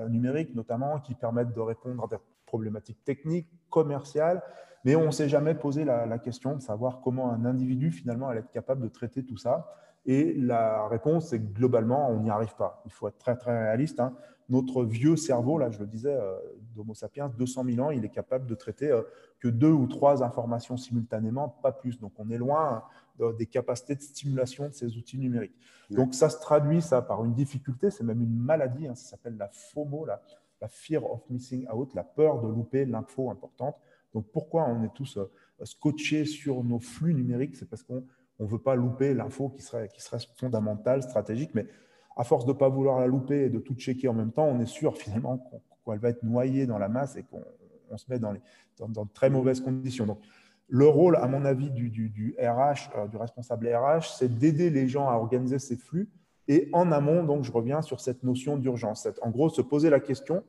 numériques 0.08 0.56
notamment 0.56 1.02
qui 1.02 1.16
permettent 1.16 1.54
de 1.54 1.60
répondre 1.60 2.02
à 2.06 2.08
problématiques 2.48 3.04
techniques, 3.04 3.48
commerciales, 3.70 4.42
mais 4.84 4.96
on 4.96 5.08
ne 5.08 5.12
s'est 5.12 5.30
jamais 5.30 5.54
posé 5.54 5.86
la, 5.86 6.18
question 6.18 6.56
de 6.56 6.62
savoir 6.62 7.01
comment 7.01 7.32
un 7.32 7.46
individu 7.46 7.92
finalement 7.92 8.30
allait 8.30 8.39
être 8.39 8.51
capable 8.51 8.82
de 8.82 8.88
traiter 8.88 9.24
tout 9.24 9.38
ça. 9.38 9.74
Et 10.06 10.34
la 10.34 10.88
réponse, 10.88 11.30
c'est 11.30 11.39
que 11.39 11.54
globalement, 11.54 12.10
on 12.10 12.22
n'y 12.22 12.30
arrive 12.30 12.56
pas. 12.56 12.82
Il 12.86 12.92
faut 12.92 13.10
être 13.10 13.18
très, 13.18 13.36
très 13.36 13.66
réaliste. 13.66 14.00
Hein. 14.00 14.16
Notre 14.48 14.86
vieux 14.86 15.18
cerveau, 15.18 15.58
là, 15.58 15.70
je 15.70 15.80
le 15.80 15.88
disais, 15.88 16.13
euh, 16.13 16.38
d'Homo 16.74 16.94
sapiens, 16.94 17.27
200 17.38 17.66
000 17.66 17.86
ans, 17.86 17.92
il 17.92 18.06
est 18.06 18.10
capable 18.10 18.48
de 18.48 18.56
traiter 18.56 18.89
euh, 18.89 19.01
que 19.42 19.50
deux 19.50 19.72
ou 19.72 19.88
trois 19.88 20.24
informations 20.24 20.77
simultanément, 20.77 21.50
pas 21.50 21.74
plus. 21.74 22.00
Donc, 22.00 22.13
on 22.18 22.30
est 22.30 22.38
loin 22.38 22.84
euh, 23.20 23.34
des 23.34 23.46
capacités 23.46 23.96
de 23.96 24.01
stimulation 24.01 24.70
de 24.70 24.74
ces 24.74 24.96
outils 24.96 25.18
numériques. 25.18 25.58
Donc, 25.89 26.13
ça 26.13 26.30
se 26.30 26.39
traduit, 26.39 26.82
ça, 26.82 27.01
par 27.01 27.25
une 27.25 27.34
difficulté, 27.34 27.92
c'est 27.92 28.06
même 28.06 28.22
une 28.22 28.38
maladie, 28.38 28.88
hein. 28.88 28.96
ça 28.96 29.10
s'appelle 29.10 29.36
la 29.36 29.50
FOMO, 29.50 30.06
la 30.62 30.68
fear 30.68 31.04
of 31.04 31.22
missing 31.30 31.68
out, 31.70 31.94
la 31.94 32.04
peur 32.04 32.42
de 32.42 32.48
louper 32.48 32.86
l'info 32.86 33.30
importante. 33.30 33.76
Donc 34.14 34.28
pourquoi 34.32 34.68
on 34.68 34.84
est 34.84 34.94
tous 34.94 35.18
euh, 35.18 35.30
scotchés 35.64 36.26
sur 36.26 36.64
nos 36.64 36.80
flux 36.80 37.14
numériques? 37.14 37.56
C'est 37.56 37.70
parce 37.70 37.84
qu'on 37.84 38.04
ne 38.40 38.46
veut 38.46 38.60
pas 38.60 38.76
louper 38.76 39.14
l'info 39.14 39.50
qui 39.50 39.62
serait, 39.62 39.90
qui 39.90 40.02
serait 40.02 40.20
fondamentale, 40.36 41.04
stratégique, 41.04 41.52
mais 41.54 41.68
à 42.16 42.24
force 42.24 42.46
de 42.46 42.52
ne 42.52 42.58
pas 42.58 42.70
vouloir 42.70 43.00
la 43.00 43.08
louper 43.08 43.44
et 43.44 43.50
de 43.50 43.60
tout 43.60 43.76
checker 43.76 44.08
en 44.08 44.14
même 44.14 44.32
temps, 44.32 44.46
on 44.46 44.60
est 44.60 44.66
sûr 44.66 44.98
finalement 44.98 45.38
qu'elle 45.86 46.00
va 46.00 46.10
être 46.10 46.24
noyée 46.24 46.66
dans 46.66 46.80
la 46.80 46.90
masse 46.90 47.16
et 47.16 47.24
qu'on 47.24 47.98
se 47.98 48.06
met 48.10 48.18
dans, 48.18 48.32
les, 48.32 48.42
dans, 48.80 49.06
de 49.06 49.12
très 49.14 49.30
mauvaises 49.30 49.62
conditions. 49.62 50.06
Donc, 50.06 50.20
le 50.70 50.88
rôle, 50.88 51.16
à 51.16 51.28
mon 51.28 51.46
avis, 51.46 51.70
du, 51.70 51.90
du, 51.90 52.36
RH, 52.40 52.90
euh, 52.96 53.08
du 53.08 53.18
responsable 53.18 53.68
RH, 53.74 54.18
c'est 54.18 54.36
d'aider 54.36 54.70
les 54.70 54.88
gens 54.88 55.08
à 55.08 55.14
organiser 55.14 55.60
ces 55.60 55.78
flux. 55.78 56.10
Et 56.48 56.70
en 56.74 56.92
amont, 56.92 57.24
donc, 57.24 57.44
je 57.44 57.51
reviens 57.51 57.82
sur 57.82 58.00
cette 58.00 58.24
notion 58.24 58.58
d'urgence. 58.58 59.08
En 59.22 59.30
gros, 59.30 59.50
se 59.50 59.62
poser 59.62 59.89
la 59.89 60.00
question, 60.00 60.44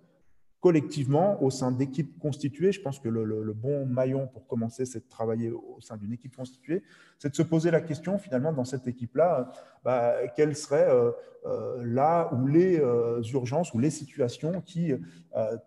collectivement, 0.60 1.40
au 1.42 1.50
sein 1.50 1.70
d'équipes 1.70 2.18
constituées, 2.18 2.72
je 2.72 2.80
pense 2.80 2.98
que 2.98 3.08
le, 3.08 3.52
bon 3.52 3.86
maillon 3.86 4.26
pour 4.26 4.46
commencer, 4.46 4.86
c'est 4.86 5.04
de 5.04 5.08
travailler 5.08 5.50
au 5.50 5.80
sein 5.80 5.96
d'une 5.96 6.12
équipe 6.12 6.34
constituée, 6.34 6.82
c'est 7.18 7.30
de 7.30 7.34
se 7.34 7.42
poser 7.42 7.70
la 7.70 7.80
question, 7.80 8.18
finalement, 8.18 8.52
dans 8.52 8.64
cette 8.64 8.86
équipe-là, 8.88 9.52
bah, 9.84 10.14
quelles 10.34 10.56
seraient 10.56 10.88
euh, 10.88 11.12
euh, 11.46 11.82
là 11.84 12.30
où 12.34 12.46
les 12.46 12.80
euh, 12.80 13.22
urgences 13.32 13.72
ou 13.72 13.78
les 13.78 13.90
situations 13.90 14.60
qui, 14.60 14.92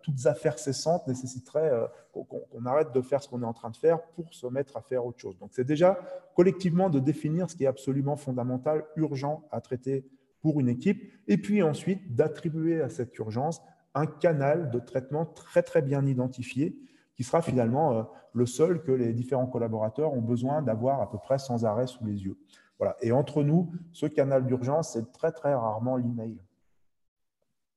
toutes 0.01 0.25
affaires 0.25 0.59
cessantes, 0.59 1.07
nécessiteraient 1.07 1.71
qu'on 2.11 2.65
arrête 2.65 2.91
de 2.91 3.01
faire 3.01 3.23
ce 3.23 3.29
qu'on 3.29 3.41
est 3.41 3.45
en 3.45 3.53
train 3.53 3.69
de 3.69 3.77
faire 3.77 4.01
pour 4.15 4.33
se 4.33 4.47
mettre 4.47 4.75
à 4.75 4.81
faire 4.81 5.05
autre 5.05 5.19
chose. 5.19 5.37
Donc, 5.39 5.51
c'est 5.53 5.63
déjà 5.63 5.97
collectivement 6.35 6.89
de 6.89 6.99
définir 6.99 7.49
ce 7.49 7.55
qui 7.55 7.63
est 7.63 7.67
absolument 7.67 8.17
fondamental, 8.17 8.83
urgent 8.97 9.47
à 9.51 9.61
traiter 9.61 10.05
pour 10.41 10.59
une 10.59 10.69
équipe, 10.69 11.11
et 11.27 11.37
puis 11.37 11.61
ensuite 11.61 12.15
d'attribuer 12.15 12.81
à 12.81 12.89
cette 12.89 13.17
urgence 13.17 13.61
un 13.93 14.05
canal 14.05 14.71
de 14.71 14.79
traitement 14.79 15.25
très 15.25 15.63
très 15.63 15.81
bien 15.81 16.05
identifié 16.05 16.77
qui 17.15 17.23
sera 17.23 17.41
finalement 17.41 17.93
euh, 17.93 18.03
le 18.33 18.45
seul 18.45 18.81
que 18.81 18.91
les 18.91 19.13
différents 19.13 19.47
collaborateurs 19.47 20.13
ont 20.13 20.21
besoin 20.21 20.61
d'avoir 20.61 21.01
à 21.01 21.09
peu 21.09 21.17
près 21.17 21.37
sans 21.37 21.65
arrêt 21.65 21.87
sous 21.87 22.05
les 22.05 22.23
yeux. 22.23 22.37
Voilà. 22.79 22.95
Et 23.01 23.11
entre 23.11 23.43
nous, 23.43 23.71
ce 23.91 24.05
canal 24.05 24.45
d'urgence, 24.47 24.93
c'est 24.93 25.11
très 25.11 25.31
très 25.31 25.53
rarement 25.53 25.97
l'email. 25.97 26.39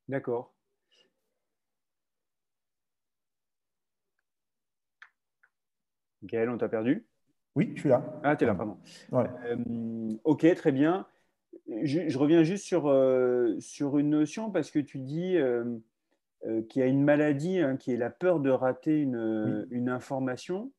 D'accord. 0.09 0.55
Gaël, 6.23 6.49
on 6.49 6.57
t'a 6.57 6.69
perdu? 6.69 7.07
Oui, 7.55 7.73
je 7.75 7.81
suis 7.81 7.89
là. 7.89 8.03
Ah, 8.23 8.35
tu 8.35 8.45
es 8.45 8.47
là, 8.47 8.55
pardon. 8.55 8.79
Euh, 9.13 10.17
ok, 10.25 10.55
très 10.55 10.73
bien. 10.73 11.07
Je, 11.83 12.19
reviens 12.19 12.43
juste 12.43 12.65
sur, 12.65 12.89
euh, 12.89 13.57
sur 13.61 13.99
une 13.99 14.11
notion 14.11 14.51
parce 14.51 14.71
que 14.71 14.79
tu 14.79 14.99
dis 14.99 15.37
euh, 16.47 16.63
qui 16.69 16.83
a 16.83 16.87
une 16.87 17.03
maladie 17.03 17.59
hein, 17.59 17.77
qui 17.77 17.93
est 17.93 17.97
la 17.97 18.11
peur 18.11 18.41
de 18.41 18.51
rater 18.51 19.01
une, 19.01 19.89
information. 19.89 20.73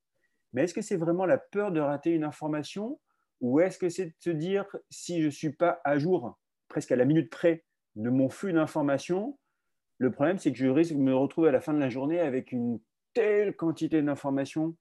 Mais 0.53 0.63
est-ce 0.63 0.74
que 0.74 0.82
c'est 0.82 0.96
vraiment 0.96 1.25
la 1.25 1.38
peur 1.38 1.72
de 1.72 1.79
rater 1.79 2.12
une 2.12 2.24
information 2.24 3.00
ou 3.41 3.60
est-ce 3.60 3.77
que 3.77 3.89
c'est 3.89 4.05
de 4.05 4.13
se 4.20 4.29
dire 4.29 4.65
si 4.89 5.22
je 5.22 5.25
ne 5.25 5.32
suis 5.32 5.51
pas 5.51 5.82
à 5.84 5.98
jour, 5.98 6.38
presque 6.67 6.91
à 6.91 6.96
la 6.96 7.05
minute 7.05 7.29
près, 7.29 7.65
de 7.96 8.10
mon 8.10 8.29
flux 8.29 8.53
d'informations, 8.53 9.38
le 9.98 10.12
problème 10.12 10.38
c'est 10.38 10.51
que 10.51 10.58
je 10.58 10.67
risque 10.67 10.94
de 10.94 11.00
me 11.00 11.15
retrouver 11.15 11.50
à 11.50 11.51
la 11.51 11.62
fin 11.62 11.74
de 11.74 11.79
la 11.79 11.89
journée 11.89 12.20
avec 12.20 12.51
une 12.51 12.79
telle 13.13 13.55
quantité 13.55 14.01
d'informations 14.01 14.75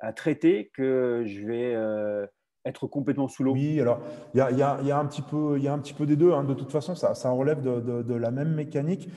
à 0.00 0.12
traiter 0.12 0.70
que 0.74 1.24
je 1.26 1.46
vais 1.46 1.74
euh, 1.74 2.26
être 2.70 2.86
complètement 2.86 3.28
sous 3.28 3.44
l'eau. 3.44 3.52
Oui, 3.52 3.80
alors 3.80 4.00
il 4.34 4.38
y 4.38 4.62
a, 4.62 4.98
un 4.98 5.06
petit 5.06 5.22
peu, 5.22 5.58
y 5.58 5.68
a 5.68 5.72
un 5.72 5.78
petit 5.78 5.94
peu 5.94 6.06
des 6.06 6.16
deux. 6.16 6.32
Hein. 6.32 6.44
De 6.44 6.54
toute 6.54 6.70
façon, 6.70 6.94
ça, 6.94 7.14
ça 7.14 7.30
relève 7.30 7.60
de, 7.62 8.14
la 8.14 8.30
même 8.30 8.54
mécanique 8.54 9.08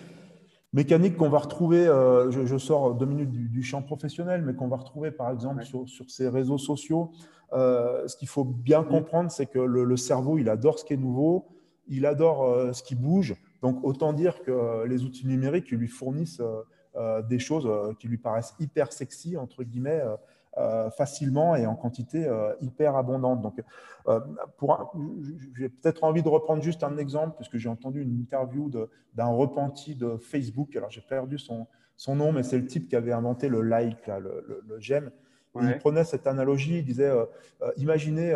mécanique 0.73 1.17
qu'on 1.17 1.29
va 1.29 1.37
retrouver, 1.37 1.87
euh, 1.87 2.31
je, 2.31 2.57
sors 2.57 2.95
deux 2.95 3.05
minutes 3.05 3.31
du, 3.31 3.63
champ 3.63 3.81
professionnel, 3.81 4.41
mais 4.41 4.55
qu'on 4.55 4.67
va 4.67 4.77
retrouver 4.77 5.11
par 5.11 5.29
exemple 5.29 5.63
sur, 5.63 5.85
ces 6.09 6.27
réseaux 6.27 6.57
sociaux. 6.57 7.11
Euh, 7.53 8.07
ce 8.07 8.17
qu'il 8.17 8.27
faut 8.27 8.43
bien 8.43 8.83
comprendre, 8.83 9.29
c'est 9.29 9.45
que 9.45 9.59
le, 9.59 9.97
cerveau, 9.97 10.37
il 10.37 10.49
adore 10.49 10.79
ce 10.79 10.85
qui 10.85 10.93
est 10.93 10.97
nouveau, 10.97 11.47
il 11.87 12.05
adore 12.05 12.43
euh, 12.43 12.73
ce 12.73 12.81
qui 12.81 12.95
bouge. 12.95 13.35
Donc 13.61 13.79
autant 13.83 14.11
dire 14.13 14.41
que 14.41 14.85
les 14.85 15.03
outils 15.03 15.27
numériques 15.27 15.69
lui 15.71 15.87
fournissent 15.87 16.41
des 17.29 17.39
choses 17.39 17.67
qui 17.97 18.07
lui 18.07 18.17
paraissent 18.17 18.53
hyper 18.59 18.91
sexy, 18.91 19.37
entre 19.37 19.63
guillemets, 19.63 20.01
facilement 20.91 21.55
et 21.55 21.65
en 21.65 21.75
quantité 21.75 22.27
euh, 22.27 22.53
hyper 22.61 22.95
abondante. 22.95 23.41
Donc, 23.41 23.61
euh, 24.07 24.19
j'ai 25.55 25.69
peut-être 25.69 26.03
envie 26.03 26.21
de 26.21 26.29
reprendre 26.29 26.61
juste 26.61 26.83
un 26.83 26.97
exemple, 26.97 27.35
puisque 27.37 27.57
j'ai 27.57 27.69
entendu 27.69 28.01
une 28.01 28.19
interview 28.19 28.69
d'un 28.69 29.27
repenti 29.27 29.95
de 29.95 30.17
Facebook. 30.17 30.75
Alors, 30.75 30.91
j'ai 30.91 31.01
perdu 31.01 31.37
son, 31.39 31.67
son 31.97 32.15
nom, 32.15 32.31
mais 32.31 32.43
c'est 32.43 32.57
le 32.57 32.65
type 32.65 32.87
qui 32.87 32.95
avait 32.95 33.13
inventé 33.13 33.49
le 33.49 33.61
like, 33.61 34.07
le, 34.07 34.61
j'aime. 34.79 35.11
Il 35.61 35.77
prenait 35.77 36.03
cette 36.03 36.25
analogie, 36.25 36.79
il 36.79 36.85
disait 36.85 37.11
imaginez 37.77 38.33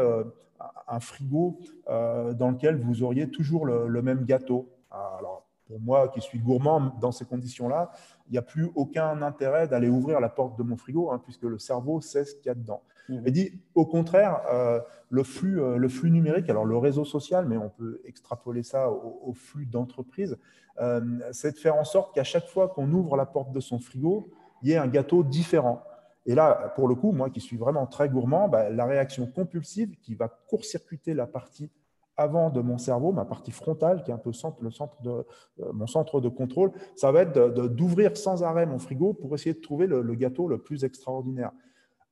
un 0.87 0.99
frigo 0.99 1.59
dans 1.87 2.51
lequel 2.51 2.77
vous 2.77 3.01
auriez 3.01 3.29
toujours 3.29 3.65
le, 3.65 3.87
le 3.87 4.01
même 4.03 4.23
gâteau. 4.25 4.69
Alors, 4.91 5.47
pour 5.67 5.79
moi 5.79 6.07
qui 6.09 6.21
suis 6.21 6.39
gourmand 6.39 6.93
dans 7.01 7.11
ces 7.11 7.25
conditions-là, 7.25 7.91
il 8.29 8.33
n'y 8.33 8.37
a 8.37 8.43
plus 8.43 8.69
aucun 8.75 9.21
intérêt 9.21 9.67
d'aller 9.67 9.89
ouvrir 9.89 10.19
la 10.19 10.29
porte 10.29 10.57
de 10.57 10.63
mon 10.63 10.77
frigo, 10.77 11.11
hein, 11.11 11.21
puisque 11.23 11.43
le 11.43 11.57
cerveau 11.57 12.01
sait 12.01 12.25
ce 12.25 12.35
qu'il 12.35 12.47
y 12.47 12.49
a 12.49 12.55
dedans. 12.55 12.81
Mmh. 13.09 13.19
Et 13.25 13.31
dit, 13.31 13.61
au 13.73 13.85
contraire, 13.85 14.41
euh, 14.51 14.79
le, 15.09 15.23
flux, 15.23 15.61
euh, 15.61 15.77
le 15.77 15.87
flux 15.87 16.11
numérique, 16.11 16.49
alors 16.49 16.65
le 16.65 16.77
réseau 16.77 17.05
social, 17.05 17.45
mais 17.45 17.57
on 17.57 17.69
peut 17.69 18.01
extrapoler 18.05 18.63
ça 18.63 18.89
au, 18.89 19.33
flux 19.33 19.65
d'entreprise, 19.65 20.37
euh, 20.79 21.01
c'est 21.31 21.53
de 21.53 21.57
faire 21.57 21.75
en 21.75 21.85
sorte 21.85 22.13
qu'à 22.13 22.23
chaque 22.23 22.47
fois 22.47 22.67
qu'on 22.67 22.91
ouvre 22.91 23.15
la 23.15 23.25
porte 23.25 23.51
de 23.51 23.59
son 23.59 23.79
frigo, 23.79 24.29
il 24.61 24.69
y 24.69 24.73
ait 24.73 24.77
un 24.77 24.87
gâteau 24.87 25.23
différent. 25.23 25.83
Et 26.25 26.35
là, 26.35 26.73
pour 26.75 26.89
le 26.89 26.95
coup, 26.95 27.13
moi 27.13 27.29
qui 27.29 27.39
suis 27.39 27.55
vraiment 27.55 27.87
très 27.87 28.09
gourmand, 28.09 28.49
bah, 28.49 28.69
la 28.69 28.85
réaction 28.85 29.25
compulsive 29.27 29.95
qui 30.01 30.13
va 30.13 30.27
court-circuiter 30.27 31.13
la 31.13 31.25
partie 31.25 31.71
avant 32.17 32.49
de 32.49 32.61
mon 32.61 32.77
cerveau, 32.79 33.11
ma 33.11 33.25
partie 33.25 33.51
frontale, 33.51 34.03
qui 34.03 34.11
est 34.11 34.13
un 34.13 34.17
peu 34.17 34.31
le 34.61 34.71
centre 34.71 35.01
de, 35.01 35.09
euh, 35.09 35.71
mon 35.71 35.87
centre 35.87 36.19
de 36.19 36.29
contrôle, 36.29 36.71
ça 36.95 37.11
va 37.11 37.21
être 37.21 37.49
d'ouvrir 37.67 38.17
sans 38.17 38.43
arrêt 38.43 38.65
mon 38.65 38.79
frigo 38.79 39.13
pour 39.13 39.35
essayer 39.35 39.53
de 39.53 39.61
trouver 39.61 39.85
le, 39.85 40.01
gâteau 40.15 40.47
le 40.47 40.57
plus 40.57 40.83
extraordinaire. 40.83 41.51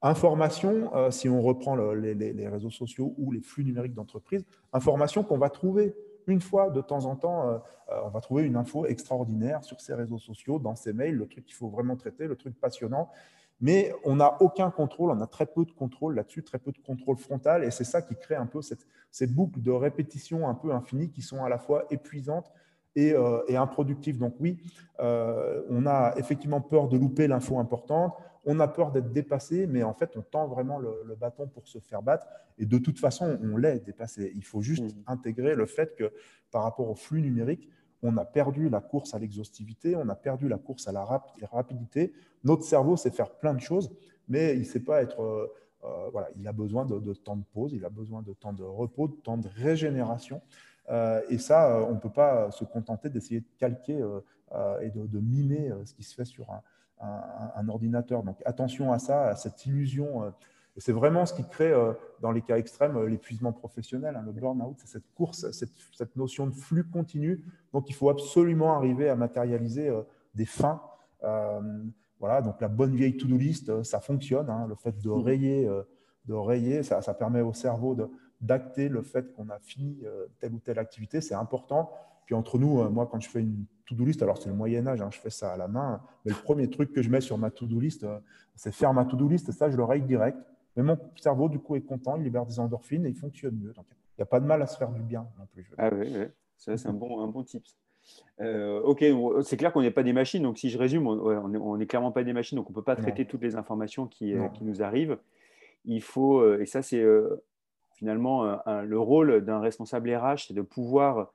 Information, 0.04 0.96
euh, 0.96 1.10
si 1.10 1.28
on 1.28 1.42
reprend 1.42 1.76
les, 1.76 2.48
réseaux 2.48 2.70
sociaux 2.70 3.16
ou 3.18 3.32
les 3.32 3.42
flux 3.42 3.66
numériques 3.66 3.96
d'entreprise, 3.96 4.46
information 4.72 5.24
qu'on 5.24 5.40
va 5.40 5.50
trouver 5.50 5.96
une 6.28 6.42
fois 6.42 6.70
de 6.70 6.82
temps 6.82 7.06
en 7.06 7.16
temps, 7.16 7.50
euh, 7.50 7.58
on 8.04 8.10
va 8.10 8.22
trouver 8.22 8.44
une 8.44 8.56
info 8.56 8.86
extraordinaire 8.86 9.64
sur 9.64 9.82
ces 9.82 9.96
réseaux 9.96 10.20
sociaux, 10.20 10.60
dans 10.60 10.76
ces 10.76 10.94
mails, 10.94 11.16
le 11.16 11.28
truc 11.28 11.46
qu'il 11.46 11.56
faut 11.56 11.70
vraiment 11.70 11.96
traiter, 11.96 12.28
le 12.28 12.36
truc 12.36 12.60
passionnant. 12.60 13.10
Mais 13.62 13.94
on 14.04 14.18
n'a 14.18 14.42
aucun 14.42 14.70
contrôle, 14.70 15.12
on 15.12 15.22
a 15.22 15.28
très 15.28 15.46
peu 15.46 15.66
de 15.66 15.72
contrôle 15.72 16.16
là-dessus, 16.16 16.44
très 16.44 16.60
peu 16.60 16.72
de 16.72 16.80
contrôle 16.80 17.18
frontal, 17.18 17.64
et 17.64 17.72
c'est 17.72 17.84
ça 17.84 18.02
qui 18.02 18.16
crée 18.16 18.36
un 18.36 18.46
peu 18.46 18.62
cette, 18.62 18.86
ces 19.12 19.28
boucles 19.28 19.62
de 19.62 19.72
répétition 19.72 20.48
un 20.48 20.56
peu 20.56 20.74
infinies 20.74 21.10
qui 21.10 21.22
sont 21.22 21.44
à 21.44 21.50
la 21.50 21.58
fois 21.58 21.86
épuisantes 21.90 22.52
et, 22.96 23.14
euh, 23.14 23.42
improductives. 23.58 24.18
Donc 24.18 24.36
oui, 24.40 24.58
euh, 25.00 25.64
on 25.70 25.86
a 25.86 26.14
effectivement 26.18 26.62
peur 26.62 26.88
de 26.88 26.98
louper 26.98 27.28
l'info 27.28 27.60
importante, 27.60 28.14
on 28.46 28.60
a 28.60 28.68
peur 28.68 28.92
d'être 28.92 29.12
dépassé, 29.12 29.68
mais 29.68 29.84
en 29.84 29.94
fait, 29.94 30.16
on 30.16 30.22
tend 30.22 30.48
vraiment 30.48 30.78
le, 30.78 31.16
bâton 31.20 31.48
pour 31.48 31.68
se 31.68 31.80
faire 31.80 32.02
battre, 32.02 32.28
et 32.58 32.66
de 32.66 32.78
toute 32.78 33.00
façon, 33.00 33.40
on 33.42 33.58
l'est 33.58 33.80
dépassé. 33.80 34.32
Il 34.36 34.44
faut 34.44 34.62
juste 34.62 34.84
mmh. 34.84 35.04
intégrer 35.08 35.56
le 35.56 35.66
fait 35.66 35.96
que 35.96 36.12
par 36.52 36.64
rapport 36.64 36.90
au 36.90 36.96
flux 36.96 37.22
numérique, 37.22 37.70
on 38.04 38.18
a 38.18 38.26
perdu 38.26 38.70
la 38.70 38.82
course 38.82 39.14
à 39.14 39.20
l'exhaustivité, 39.20 39.96
on 39.96 40.08
a 40.10 40.16
perdu 40.16 40.48
la 40.48 40.58
course 40.58 40.88
à 40.88 40.92
la 40.92 41.06
rapidité. 41.52 42.14
Notre 42.44 42.64
cerveau 42.64 42.98
sait 42.98 43.12
faire 43.12 43.32
plein 43.32 43.54
de 43.54 43.60
choses, 43.60 43.92
mais 44.28 44.56
il 44.56 44.66
sait 44.66 44.80
pas 44.80 45.02
être. 45.02 45.22
Euh, 45.22 45.52
euh, 45.84 46.10
voilà, 46.12 46.30
il 46.36 46.48
a 46.48 46.52
besoin 46.52 46.86
de, 46.86 47.14
temps 47.14 47.36
de 47.36 47.44
pause, 47.54 47.74
il 47.74 47.86
a 47.86 47.90
besoin 47.90 48.24
de 48.24 48.34
temps 48.34 48.54
de 48.54 48.64
repos, 48.64 49.08
de 49.08 49.16
temps 49.16 49.38
de 49.38 49.48
régénération. 49.48 50.42
Euh, 50.90 51.22
et 51.30 51.38
ça, 51.38 51.86
on 51.88 51.94
ne 51.94 52.00
peut 52.00 52.12
pas 52.12 52.50
se 52.52 52.64
contenter 52.64 53.10
d'essayer 53.10 53.42
de 53.42 53.48
calquer 53.60 54.04
et 54.82 54.90
de, 54.90 55.20
mimer 55.20 55.72
ce 55.84 55.94
qui 55.94 56.04
se 56.04 56.16
fait 56.16 56.26
sur 56.26 56.48
un, 57.00 57.70
ordinateur. 57.70 58.24
Donc 58.24 58.38
attention 58.46 58.92
à 58.94 59.00
ça, 59.00 59.28
à 59.28 59.36
cette 59.36 59.66
illusion 59.68 60.34
c'est 60.78 60.92
vraiment 60.92 61.26
ce 61.26 61.34
qui 61.34 61.44
crée, 61.48 61.72
euh, 61.72 61.94
dans 62.22 62.32
les 62.32 62.42
cas 62.42 62.58
extrêmes, 62.58 62.98
euh, 62.98 63.08
l'épuisement 63.08 63.54
professionnel. 63.54 64.16
Hein, 64.16 64.24
le 64.26 64.32
burn-out, 64.34 64.76
c'est 64.80 64.88
cette 64.88 65.14
course, 65.16 65.50
cette, 65.52 66.16
notion 66.16 66.48
de 66.48 66.54
flux 66.54 66.84
continu. 66.84 67.44
Donc, 67.74 67.90
il 67.90 67.96
faut 67.96 68.10
absolument 68.10 68.76
arriver 68.76 69.10
à 69.10 69.16
matérialiser 69.16 69.88
euh, 69.88 70.02
des 70.34 70.46
fins. 70.46 70.82
voilà, 72.20 72.42
donc 72.42 72.60
la 72.60 72.68
bonne 72.68 72.96
vieille 72.96 73.18
to-do 73.18 73.38
list, 73.38 73.84
ça 73.84 74.00
fonctionne. 74.00 74.50
Hein, 74.50 74.68
le 74.68 74.76
fait 74.76 75.00
de 75.02 75.10
mmh. 75.10 75.22
rayer, 75.22 75.70
de 76.26 76.34
rayer 76.34 76.84
ça, 76.84 77.02
ça 77.02 77.14
permet 77.14 77.42
au 77.42 77.54
cerveau 77.54 77.96
d'acter 78.42 78.90
le 78.90 79.02
fait 79.02 79.34
qu'on 79.34 79.50
a 79.50 79.60
fini 79.60 80.04
telle 80.40 80.54
ou 80.54 80.60
telle 80.60 80.80
activité. 80.80 81.22
C'est 81.22 81.36
important. 81.36 81.92
Puis 82.26 82.36
entre 82.36 82.58
nous, 82.58 82.90
moi, 82.90 83.08
quand 83.10 83.20
je 83.20 83.30
fais 83.30 83.42
une 83.42 83.66
to-do 83.86 84.06
list, 84.06 84.22
alors 84.22 84.38
c'est 84.38 84.50
le 84.50 84.56
Moyen 84.56 84.88
Âge, 84.88 85.02
hein, 85.02 85.10
je 85.12 85.20
fais 85.20 85.30
ça 85.30 85.54
à 85.54 85.58
la 85.58 85.68
main, 85.68 86.02
mais 86.26 86.32
le 86.32 86.38
premier 86.38 86.70
truc 86.70 86.92
que 86.92 87.02
je 87.02 87.10
mets 87.10 87.22
sur 87.22 87.38
ma 87.38 87.50
to-do 87.50 87.80
list, 87.80 88.06
c'est 88.56 88.74
faire 88.74 88.94
ma 88.94 89.06
to-do 89.06 89.28
list, 89.28 89.50
et 89.50 89.52
ça, 89.52 89.70
je 89.70 89.78
le 89.78 89.84
raye 89.84 90.02
direct. 90.02 90.38
Mais 90.76 90.84
mon 90.84 90.98
cerveau, 91.16 91.50
du 91.50 91.60
coup, 91.60 91.76
est 91.76 91.82
content, 91.82 92.18
il 92.18 92.24
libère 92.24 92.46
des 92.46 92.60
endorphines 92.60 93.06
et 93.06 93.10
il 93.10 93.16
fonctionne 93.16 93.56
mieux. 93.56 93.74
Donc, 93.74 93.86
il 93.92 94.20
n'y 94.20 94.24
a 94.24 94.26
pas 94.26 94.40
de 94.40 94.46
mal 94.46 94.62
à 94.62 94.68
se 94.68 94.78
faire 94.78 94.92
du 94.92 95.02
bien 95.02 95.28
non 95.40 95.46
plus. 95.48 95.70
Ah 95.78 95.90
oui, 95.94 96.14
ça, 96.58 96.78
c'est 96.78 96.88
un 96.88 96.94
bon, 96.94 97.22
un 97.22 97.28
bon 97.28 97.44
tips. 97.44 97.78
Euh, 98.40 98.82
ok, 98.82 99.04
c'est 99.44 99.58
clair 99.58 99.72
qu'on 99.74 99.82
n'est 99.82 99.92
pas 99.92 100.04
des 100.04 100.14
machines. 100.14 100.44
Donc, 100.44 100.58
si 100.58 100.70
je 100.70 100.78
résume, 100.78 101.08
on 101.08 101.78
n'est 101.78 101.88
clairement 101.88 102.12
pas 102.12 102.24
des 102.24 102.34
machines. 102.34 102.58
Donc, 102.58 102.70
on 102.70 102.74
ne 102.74 102.76
peut 102.76 102.84
pas 102.84 102.96
traiter 102.96 103.26
toutes 103.26 103.42
les 103.42 103.56
informations 103.56 104.08
qui, 104.08 104.34
euh, 104.34 104.48
qui, 104.50 104.64
nous 104.64 104.84
arrivent. 104.84 105.18
Il 105.86 106.02
faut, 106.02 106.40
euh, 106.40 106.62
et 106.62 106.66
ça, 106.66 106.82
c'est 106.82 107.04
finalement 107.94 108.44
le 108.66 109.00
rôle 109.00 109.46
d'un 109.46 109.60
responsable 109.60 110.14
RH, 110.14 110.48
c'est 110.48 110.54
de 110.54 110.62
pouvoir 110.62 111.34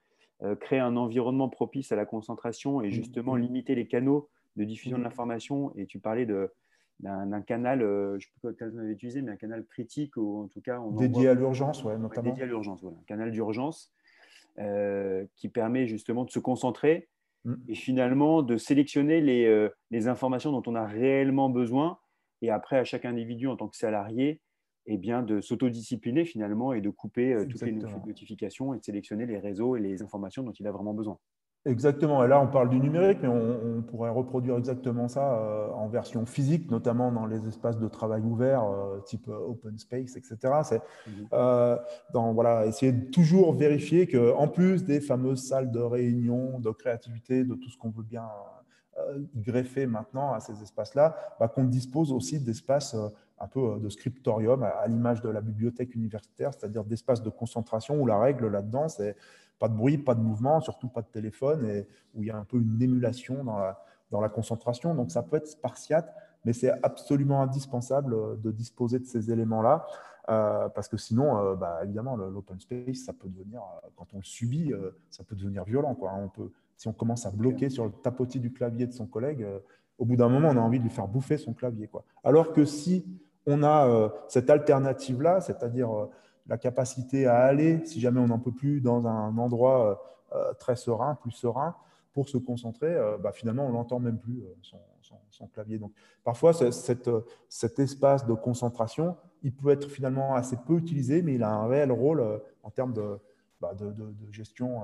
créer 0.61 0.79
un 0.79 0.97
environnement 0.97 1.49
propice 1.49 1.93
à 1.93 1.97
la 1.97 2.07
concentration 2.07 2.81
et 2.81 2.89
mmh, 2.89 2.93
justement 2.93 3.35
mmh. 3.35 3.41
limiter 3.41 3.75
les 3.75 3.87
canaux 3.87 4.29
de 4.57 4.65
diffusion 4.65 4.97
de 4.97 5.03
mmh. 5.03 5.05
l'information. 5.05 5.73
Et 5.77 5.87
tu 5.87 6.01
parlais 6.01 6.27
de, 6.27 6.51
d'un 7.03 7.41
canal, 7.43 7.83
euh, 7.83 8.19
je 8.19 8.29
ne 8.29 8.51
sais 8.51 8.57
pas 8.59 8.71
quel 8.71 8.91
utilisé, 8.91 9.23
mais 9.23 9.33
un 9.33 9.37
canal 9.37 9.65
critique, 9.65 10.17
ou 10.17 10.45
en 10.45 10.49
tout 10.49 10.61
cas. 10.61 10.81
On 10.81 10.93
dédié 10.93 11.29
à 11.29 11.35
l'urgence, 11.35 11.83
ouais, 11.85 11.97
notamment. 11.97 12.29
dédié 12.29 12.45
à 12.45 12.47
l'urgence, 12.47 12.83
voilà. 12.83 12.97
Un 12.99 13.05
canal 13.05 13.31
d'urgence 13.31 13.93
euh, 14.59 15.25
qui 15.37 15.49
permet 15.49 15.87
justement 15.87 16.25
de 16.25 16.31
se 16.31 16.39
concentrer 16.39 17.09
mm. 17.45 17.55
et 17.69 17.75
finalement 17.75 18.43
de 18.43 18.57
sélectionner 18.57 19.21
les, 19.21 19.47
euh, 19.47 19.71
les, 19.91 20.09
informations 20.09 20.53
dont 20.53 20.63
on 20.67 20.75
a 20.75 20.87
réellement 20.87 21.49
besoin. 21.49 21.99
Et 22.43 22.51
après, 22.51 22.79
à 22.79 22.85
chaque 22.85 23.05
individu 23.05 23.47
en 23.49 23.57
tant 23.57 23.69
que 23.69 23.77
salarié, 23.77 24.41
eh 24.87 24.97
bien, 24.97 25.23
de 25.23 25.41
s'autodiscipliner 25.41 26.25
finalement 26.25 26.73
et 26.73 26.81
de 26.81 26.91
couper 26.91 27.37
toutes 27.49 27.63
les 27.63 27.73
notifications 27.73 28.75
et 28.75 28.79
de 28.79 28.85
sélectionner 28.85 29.27
les 29.27 29.39
réseaux 29.39 29.77
et 29.77 29.81
les 29.81 30.03
informations 30.03 30.43
dont 30.43 30.53
il 30.53 30.67
a 30.67 30.73
vraiment 30.73 30.95
besoin. 30.95 31.19
Exactement. 31.67 32.25
Et 32.25 32.29
là, 32.29 32.41
on 32.41 32.47
parle 32.47 32.71
du 32.71 32.81
numérique, 32.81 33.19
mais 33.21 33.29
on, 33.29 33.83
pourrait 33.83 34.11
reproduire 34.11 34.57
exactement 34.57 35.09
ça 35.09 35.35
euh, 35.35 35.69
en 35.73 35.89
version 35.89 36.25
physique, 36.25 36.71
notamment 36.71 37.13
dans 37.13 37.27
les 37.27 37.47
espaces 37.47 37.79
de 37.79 37.89
travail 37.89 38.23
ouverts, 38.23 38.65
euh, 38.65 39.01
type 39.01 39.29
euh, 39.29 39.49
open 39.49 39.77
space, 39.79 40.17
etc. 40.17 40.39
C'est 40.63 40.81
mhm. 41.07 41.79
dans 42.15 42.33
voilà, 42.33 42.67
essayer 42.67 42.93
de 42.93 43.11
toujours 43.11 43.55
vérifier 43.55 44.07
que, 44.07 44.33
en 44.35 44.49
plus 44.49 44.85
des 44.85 45.01
fameuses 45.01 45.47
salles 45.47 45.71
de 45.71 45.81
réunion, 45.81 46.61
de 46.61 46.71
créativité, 46.71 47.45
de 47.45 47.55
tout 47.55 47.69
ce 47.69 47.77
qu'on 47.77 47.91
veut 47.91 48.05
bien 48.05 48.29
greffer 49.35 49.87
maintenant 49.87 50.33
à 50.33 50.41
ces 50.41 50.63
espaces-là, 50.63 51.17
bah, 51.39 51.49
qu'on 51.49 51.65
dispose 51.65 52.13
aussi 52.13 52.39
d'espaces 52.39 52.95
un 53.41 53.49
peu 53.49 53.79
de 53.81 53.89
scriptorium 53.89 54.63
à 54.63 54.87
l'image 54.87 55.23
de 55.23 55.31
la 55.31 55.41
bibliothèque 55.41 55.95
universitaire, 55.95 56.53
c'est-à-dire 56.53 56.85
d'espaces 56.85 57.23
de 57.23 57.31
concentration 57.31 58.01
où 58.01 58.07
la 58.07 58.19
règle 58.19 58.49
là-dedans, 58.49 58.89
c'est 58.89 59.17
pas 59.59 59.69
de 59.69 59.75
bruit, 59.75 59.99
pas 59.99 60.15
de 60.15 60.21
mouvement, 60.21 60.61
surtout 60.61 60.89
pas 60.89 61.03
de 61.03 61.09
téléphone, 61.09 61.65
et 61.67 61.87
où 62.15 62.23
il 62.23 62.29
y 62.29 62.31
a 62.31 62.37
un 62.37 62.45
peu 62.45 62.59
une 62.59 62.81
émulation 62.83 63.45
dans 63.45 63.59
la, 63.59 63.83
dans 64.11 64.21
la 64.21 64.29
concentration. 64.29 64.95
Donc 64.95 65.11
ça 65.11 65.23
peut 65.23 65.37
être 65.37 65.47
spartiate, 65.47 66.13
mais 66.45 66.53
c'est 66.53 66.73
absolument 66.83 67.43
indispensable 67.43 68.15
euh, 68.15 68.37
de 68.37 68.51
disposer 68.51 68.99
de 68.99 69.05
ces 69.05 69.31
éléments-là, 69.31 69.87
euh, 70.29 70.69
parce 70.69 70.89
que 70.89 70.97
sinon, 70.97 71.39
euh, 71.39 71.55
bah, 71.57 71.81
évidemment, 71.83 72.17
l'open 72.17 72.61
space, 72.61 72.99
ça 73.05 73.13
peut 73.13 73.29
devenir, 73.29 73.63
quand 73.97 74.07
on 74.15 74.19
le 74.19 74.25
subit, 74.25 74.73
ça 75.11 75.25
peut 75.25 75.37
devenir 75.37 75.65
violent. 75.65 75.97
On 76.03 76.29
peut, 76.29 76.51
si 76.77 76.89
on 76.89 76.93
commence 76.93 77.27
à 77.27 77.31
bloquer 77.31 77.71
sur 77.71 77.85
le 77.85 77.91
tapotis 77.91 78.41
du 78.41 78.53
clavier 78.53 78.87
de 78.87 78.93
son 78.93 79.07
collègue, 79.07 79.47
au 79.99 80.05
bout 80.07 80.17
d'un 80.17 80.29
moment, 80.29 80.49
on 80.49 80.57
a 80.57 80.61
envie 80.61 80.79
de 80.79 80.85
lui 80.85 80.91
faire 80.91 81.09
bouffer 81.09 81.37
son 81.37 81.53
clavier. 81.53 81.91
Alors 82.25 82.53
que 82.53 82.65
si 82.65 83.05
on 83.47 83.63
a 83.63 84.13
cette 84.29 84.51
alternative-là, 84.51 85.41
c'est-à-dire 85.41 86.09
la 86.51 86.59
capacité 86.59 87.27
à 87.27 87.39
aller, 87.39 87.81
si 87.87 88.01
jamais 88.01 88.21
on 88.21 88.27
n'en 88.27 88.41
peut 88.41 88.53
plus, 88.53 88.81
dans 88.81 89.07
un 89.07 89.39
endroit 89.39 90.01
euh, 90.33 90.37
euh, 90.37 90.53
très 90.55 90.77
serein, 90.77 91.15
plus 91.15 91.31
serein, 91.31 91.77
pour 92.13 92.29
se 92.29 92.37
concentrer, 92.39 92.93
euh, 92.93 93.17
bah, 93.19 93.31
finalement, 93.33 93.67
on 93.67 93.73
n'entend 93.73 94.01
même 94.01 94.19
plus 94.19 94.43
son, 94.63 94.79
clavier. 95.55 95.79
Donc, 95.79 95.93
parfois, 96.23 96.53
cet 96.53 97.79
espace 97.79 98.27
de 98.27 98.35
concentration, 98.35 99.17
il 99.43 99.55
peut 99.55 99.71
être 99.71 99.89
finalement 99.89 100.35
assez 100.35 100.57
peu 100.57 100.75
utilisé, 100.75 101.23
mais 101.23 101.37
il 101.37 101.43
a 101.43 101.51
un 101.51 101.67
réel 101.67 101.91
rôle 101.91 102.23
en 102.63 102.69
termes 102.69 102.93
de, 102.93 103.19
bah, 103.59 103.73
gestion 104.31 104.83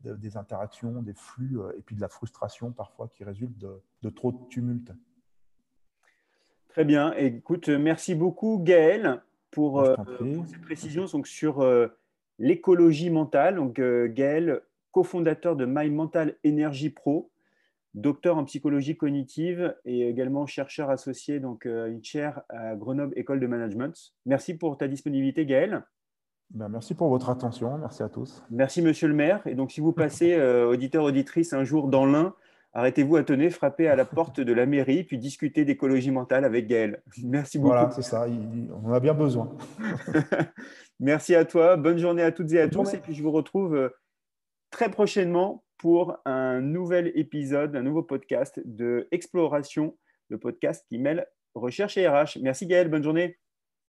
des 0.00 0.36
interactions, 0.36 1.00
des 1.00 1.14
flux 1.14 1.58
et 1.78 1.80
puis 1.80 1.96
de 1.96 2.02
la 2.02 2.08
frustration 2.08 2.72
parfois 2.72 3.08
qui 3.08 3.24
résulte 3.24 3.56
de, 3.56 3.80
de 4.02 4.10
trop 4.10 4.32
de 4.32 4.38
tumulte. 4.50 4.92
Très 6.76 6.84
bien. 6.84 7.14
Écoute, 7.14 7.70
merci 7.70 8.14
beaucoup, 8.14 8.60
Gaël 8.62 9.22
pour, 9.50 9.80
euh, 9.80 9.96
cette 10.46 10.60
précision 10.60 11.06
donc, 11.06 11.26
sur 11.26 11.62
euh, 11.62 11.86
l'écologie 12.38 13.08
mentale. 13.08 13.54
Donc, 13.54 13.78
euh, 13.78 14.12
Gaël, 14.12 14.60
cofondateur 14.92 15.56
de 15.56 15.64
My 15.64 15.88
Mental 15.88 16.36
Energy 16.46 16.90
Pro, 16.90 17.30
docteur 17.94 18.36
en 18.36 18.44
psychologie 18.44 18.94
cognitive 18.94 19.74
et 19.86 20.06
également 20.06 20.44
chercheur 20.44 20.90
associé 20.90 21.40
donc, 21.40 21.64
à 21.64 21.86
une 21.86 22.04
chaire 22.04 22.42
à 22.50 22.76
Grenoble 22.76 23.14
École 23.16 23.40
de 23.40 23.46
Management. 23.46 24.12
Merci 24.26 24.52
pour 24.52 24.76
ta 24.76 24.86
disponibilité, 24.86 25.46
Gaël. 25.46 25.82
Ben, 26.50 26.68
merci 26.68 26.94
pour 26.94 27.08
votre 27.08 27.30
attention. 27.30 27.78
Merci 27.78 28.02
à 28.02 28.10
tous. 28.10 28.44
Merci, 28.50 28.82
monsieur 28.82 29.08
le 29.08 29.14
maire. 29.14 29.40
Et 29.46 29.54
donc, 29.54 29.72
si 29.72 29.80
vous 29.80 29.94
passez, 29.94 30.38
auditeur, 30.38 31.04
auditrice, 31.04 31.54
un 31.54 31.64
jour 31.64 31.88
dans 31.88 32.04
l'Ain, 32.04 32.34
arrêtez-vous 32.76 33.16
à 33.16 33.24
tenir, 33.24 33.50
frappez 33.52 33.88
à 33.88 33.96
la 33.96 34.04
porte 34.04 34.38
de 34.38 34.52
la 34.52 34.66
mairie, 34.66 35.02
puis 35.02 35.16
discutez 35.16 35.64
d'écologie 35.64 36.10
mentale 36.10 36.44
avec 36.44 36.66
Gaël. 36.66 37.02
Merci 37.24 37.58
beaucoup. 37.58 37.70
Voilà, 37.70 37.90
c'est 37.90 38.02
ça, 38.02 38.26
on 38.28 38.90
en 38.90 38.92
a 38.92 39.00
bien 39.00 39.14
besoin. 39.14 39.56
Merci 41.00 41.34
à 41.34 41.46
toi, 41.46 41.76
bonne 41.76 41.98
journée 41.98 42.22
à 42.22 42.32
toutes 42.32 42.52
et 42.52 42.60
à 42.60 42.68
tous, 42.68 42.92
et 42.92 42.98
puis 42.98 43.14
je 43.14 43.22
vous 43.22 43.32
retrouve 43.32 43.74
euh, 43.74 43.88
très 44.70 44.90
prochainement 44.90 45.64
pour 45.78 46.18
un 46.26 46.60
nouvel 46.60 47.12
épisode, 47.14 47.74
un 47.76 47.82
nouveau 47.82 48.02
podcast 48.02 48.60
de 48.64 49.08
Exploration, 49.10 49.96
le 50.28 50.38
podcast 50.38 50.84
qui 50.88 50.98
mêle 50.98 51.26
recherche 51.54 51.96
et 51.96 52.06
RH. 52.06 52.38
Merci 52.42 52.66
Gaël, 52.66 52.90
bonne 52.90 53.02
journée. 53.02 53.38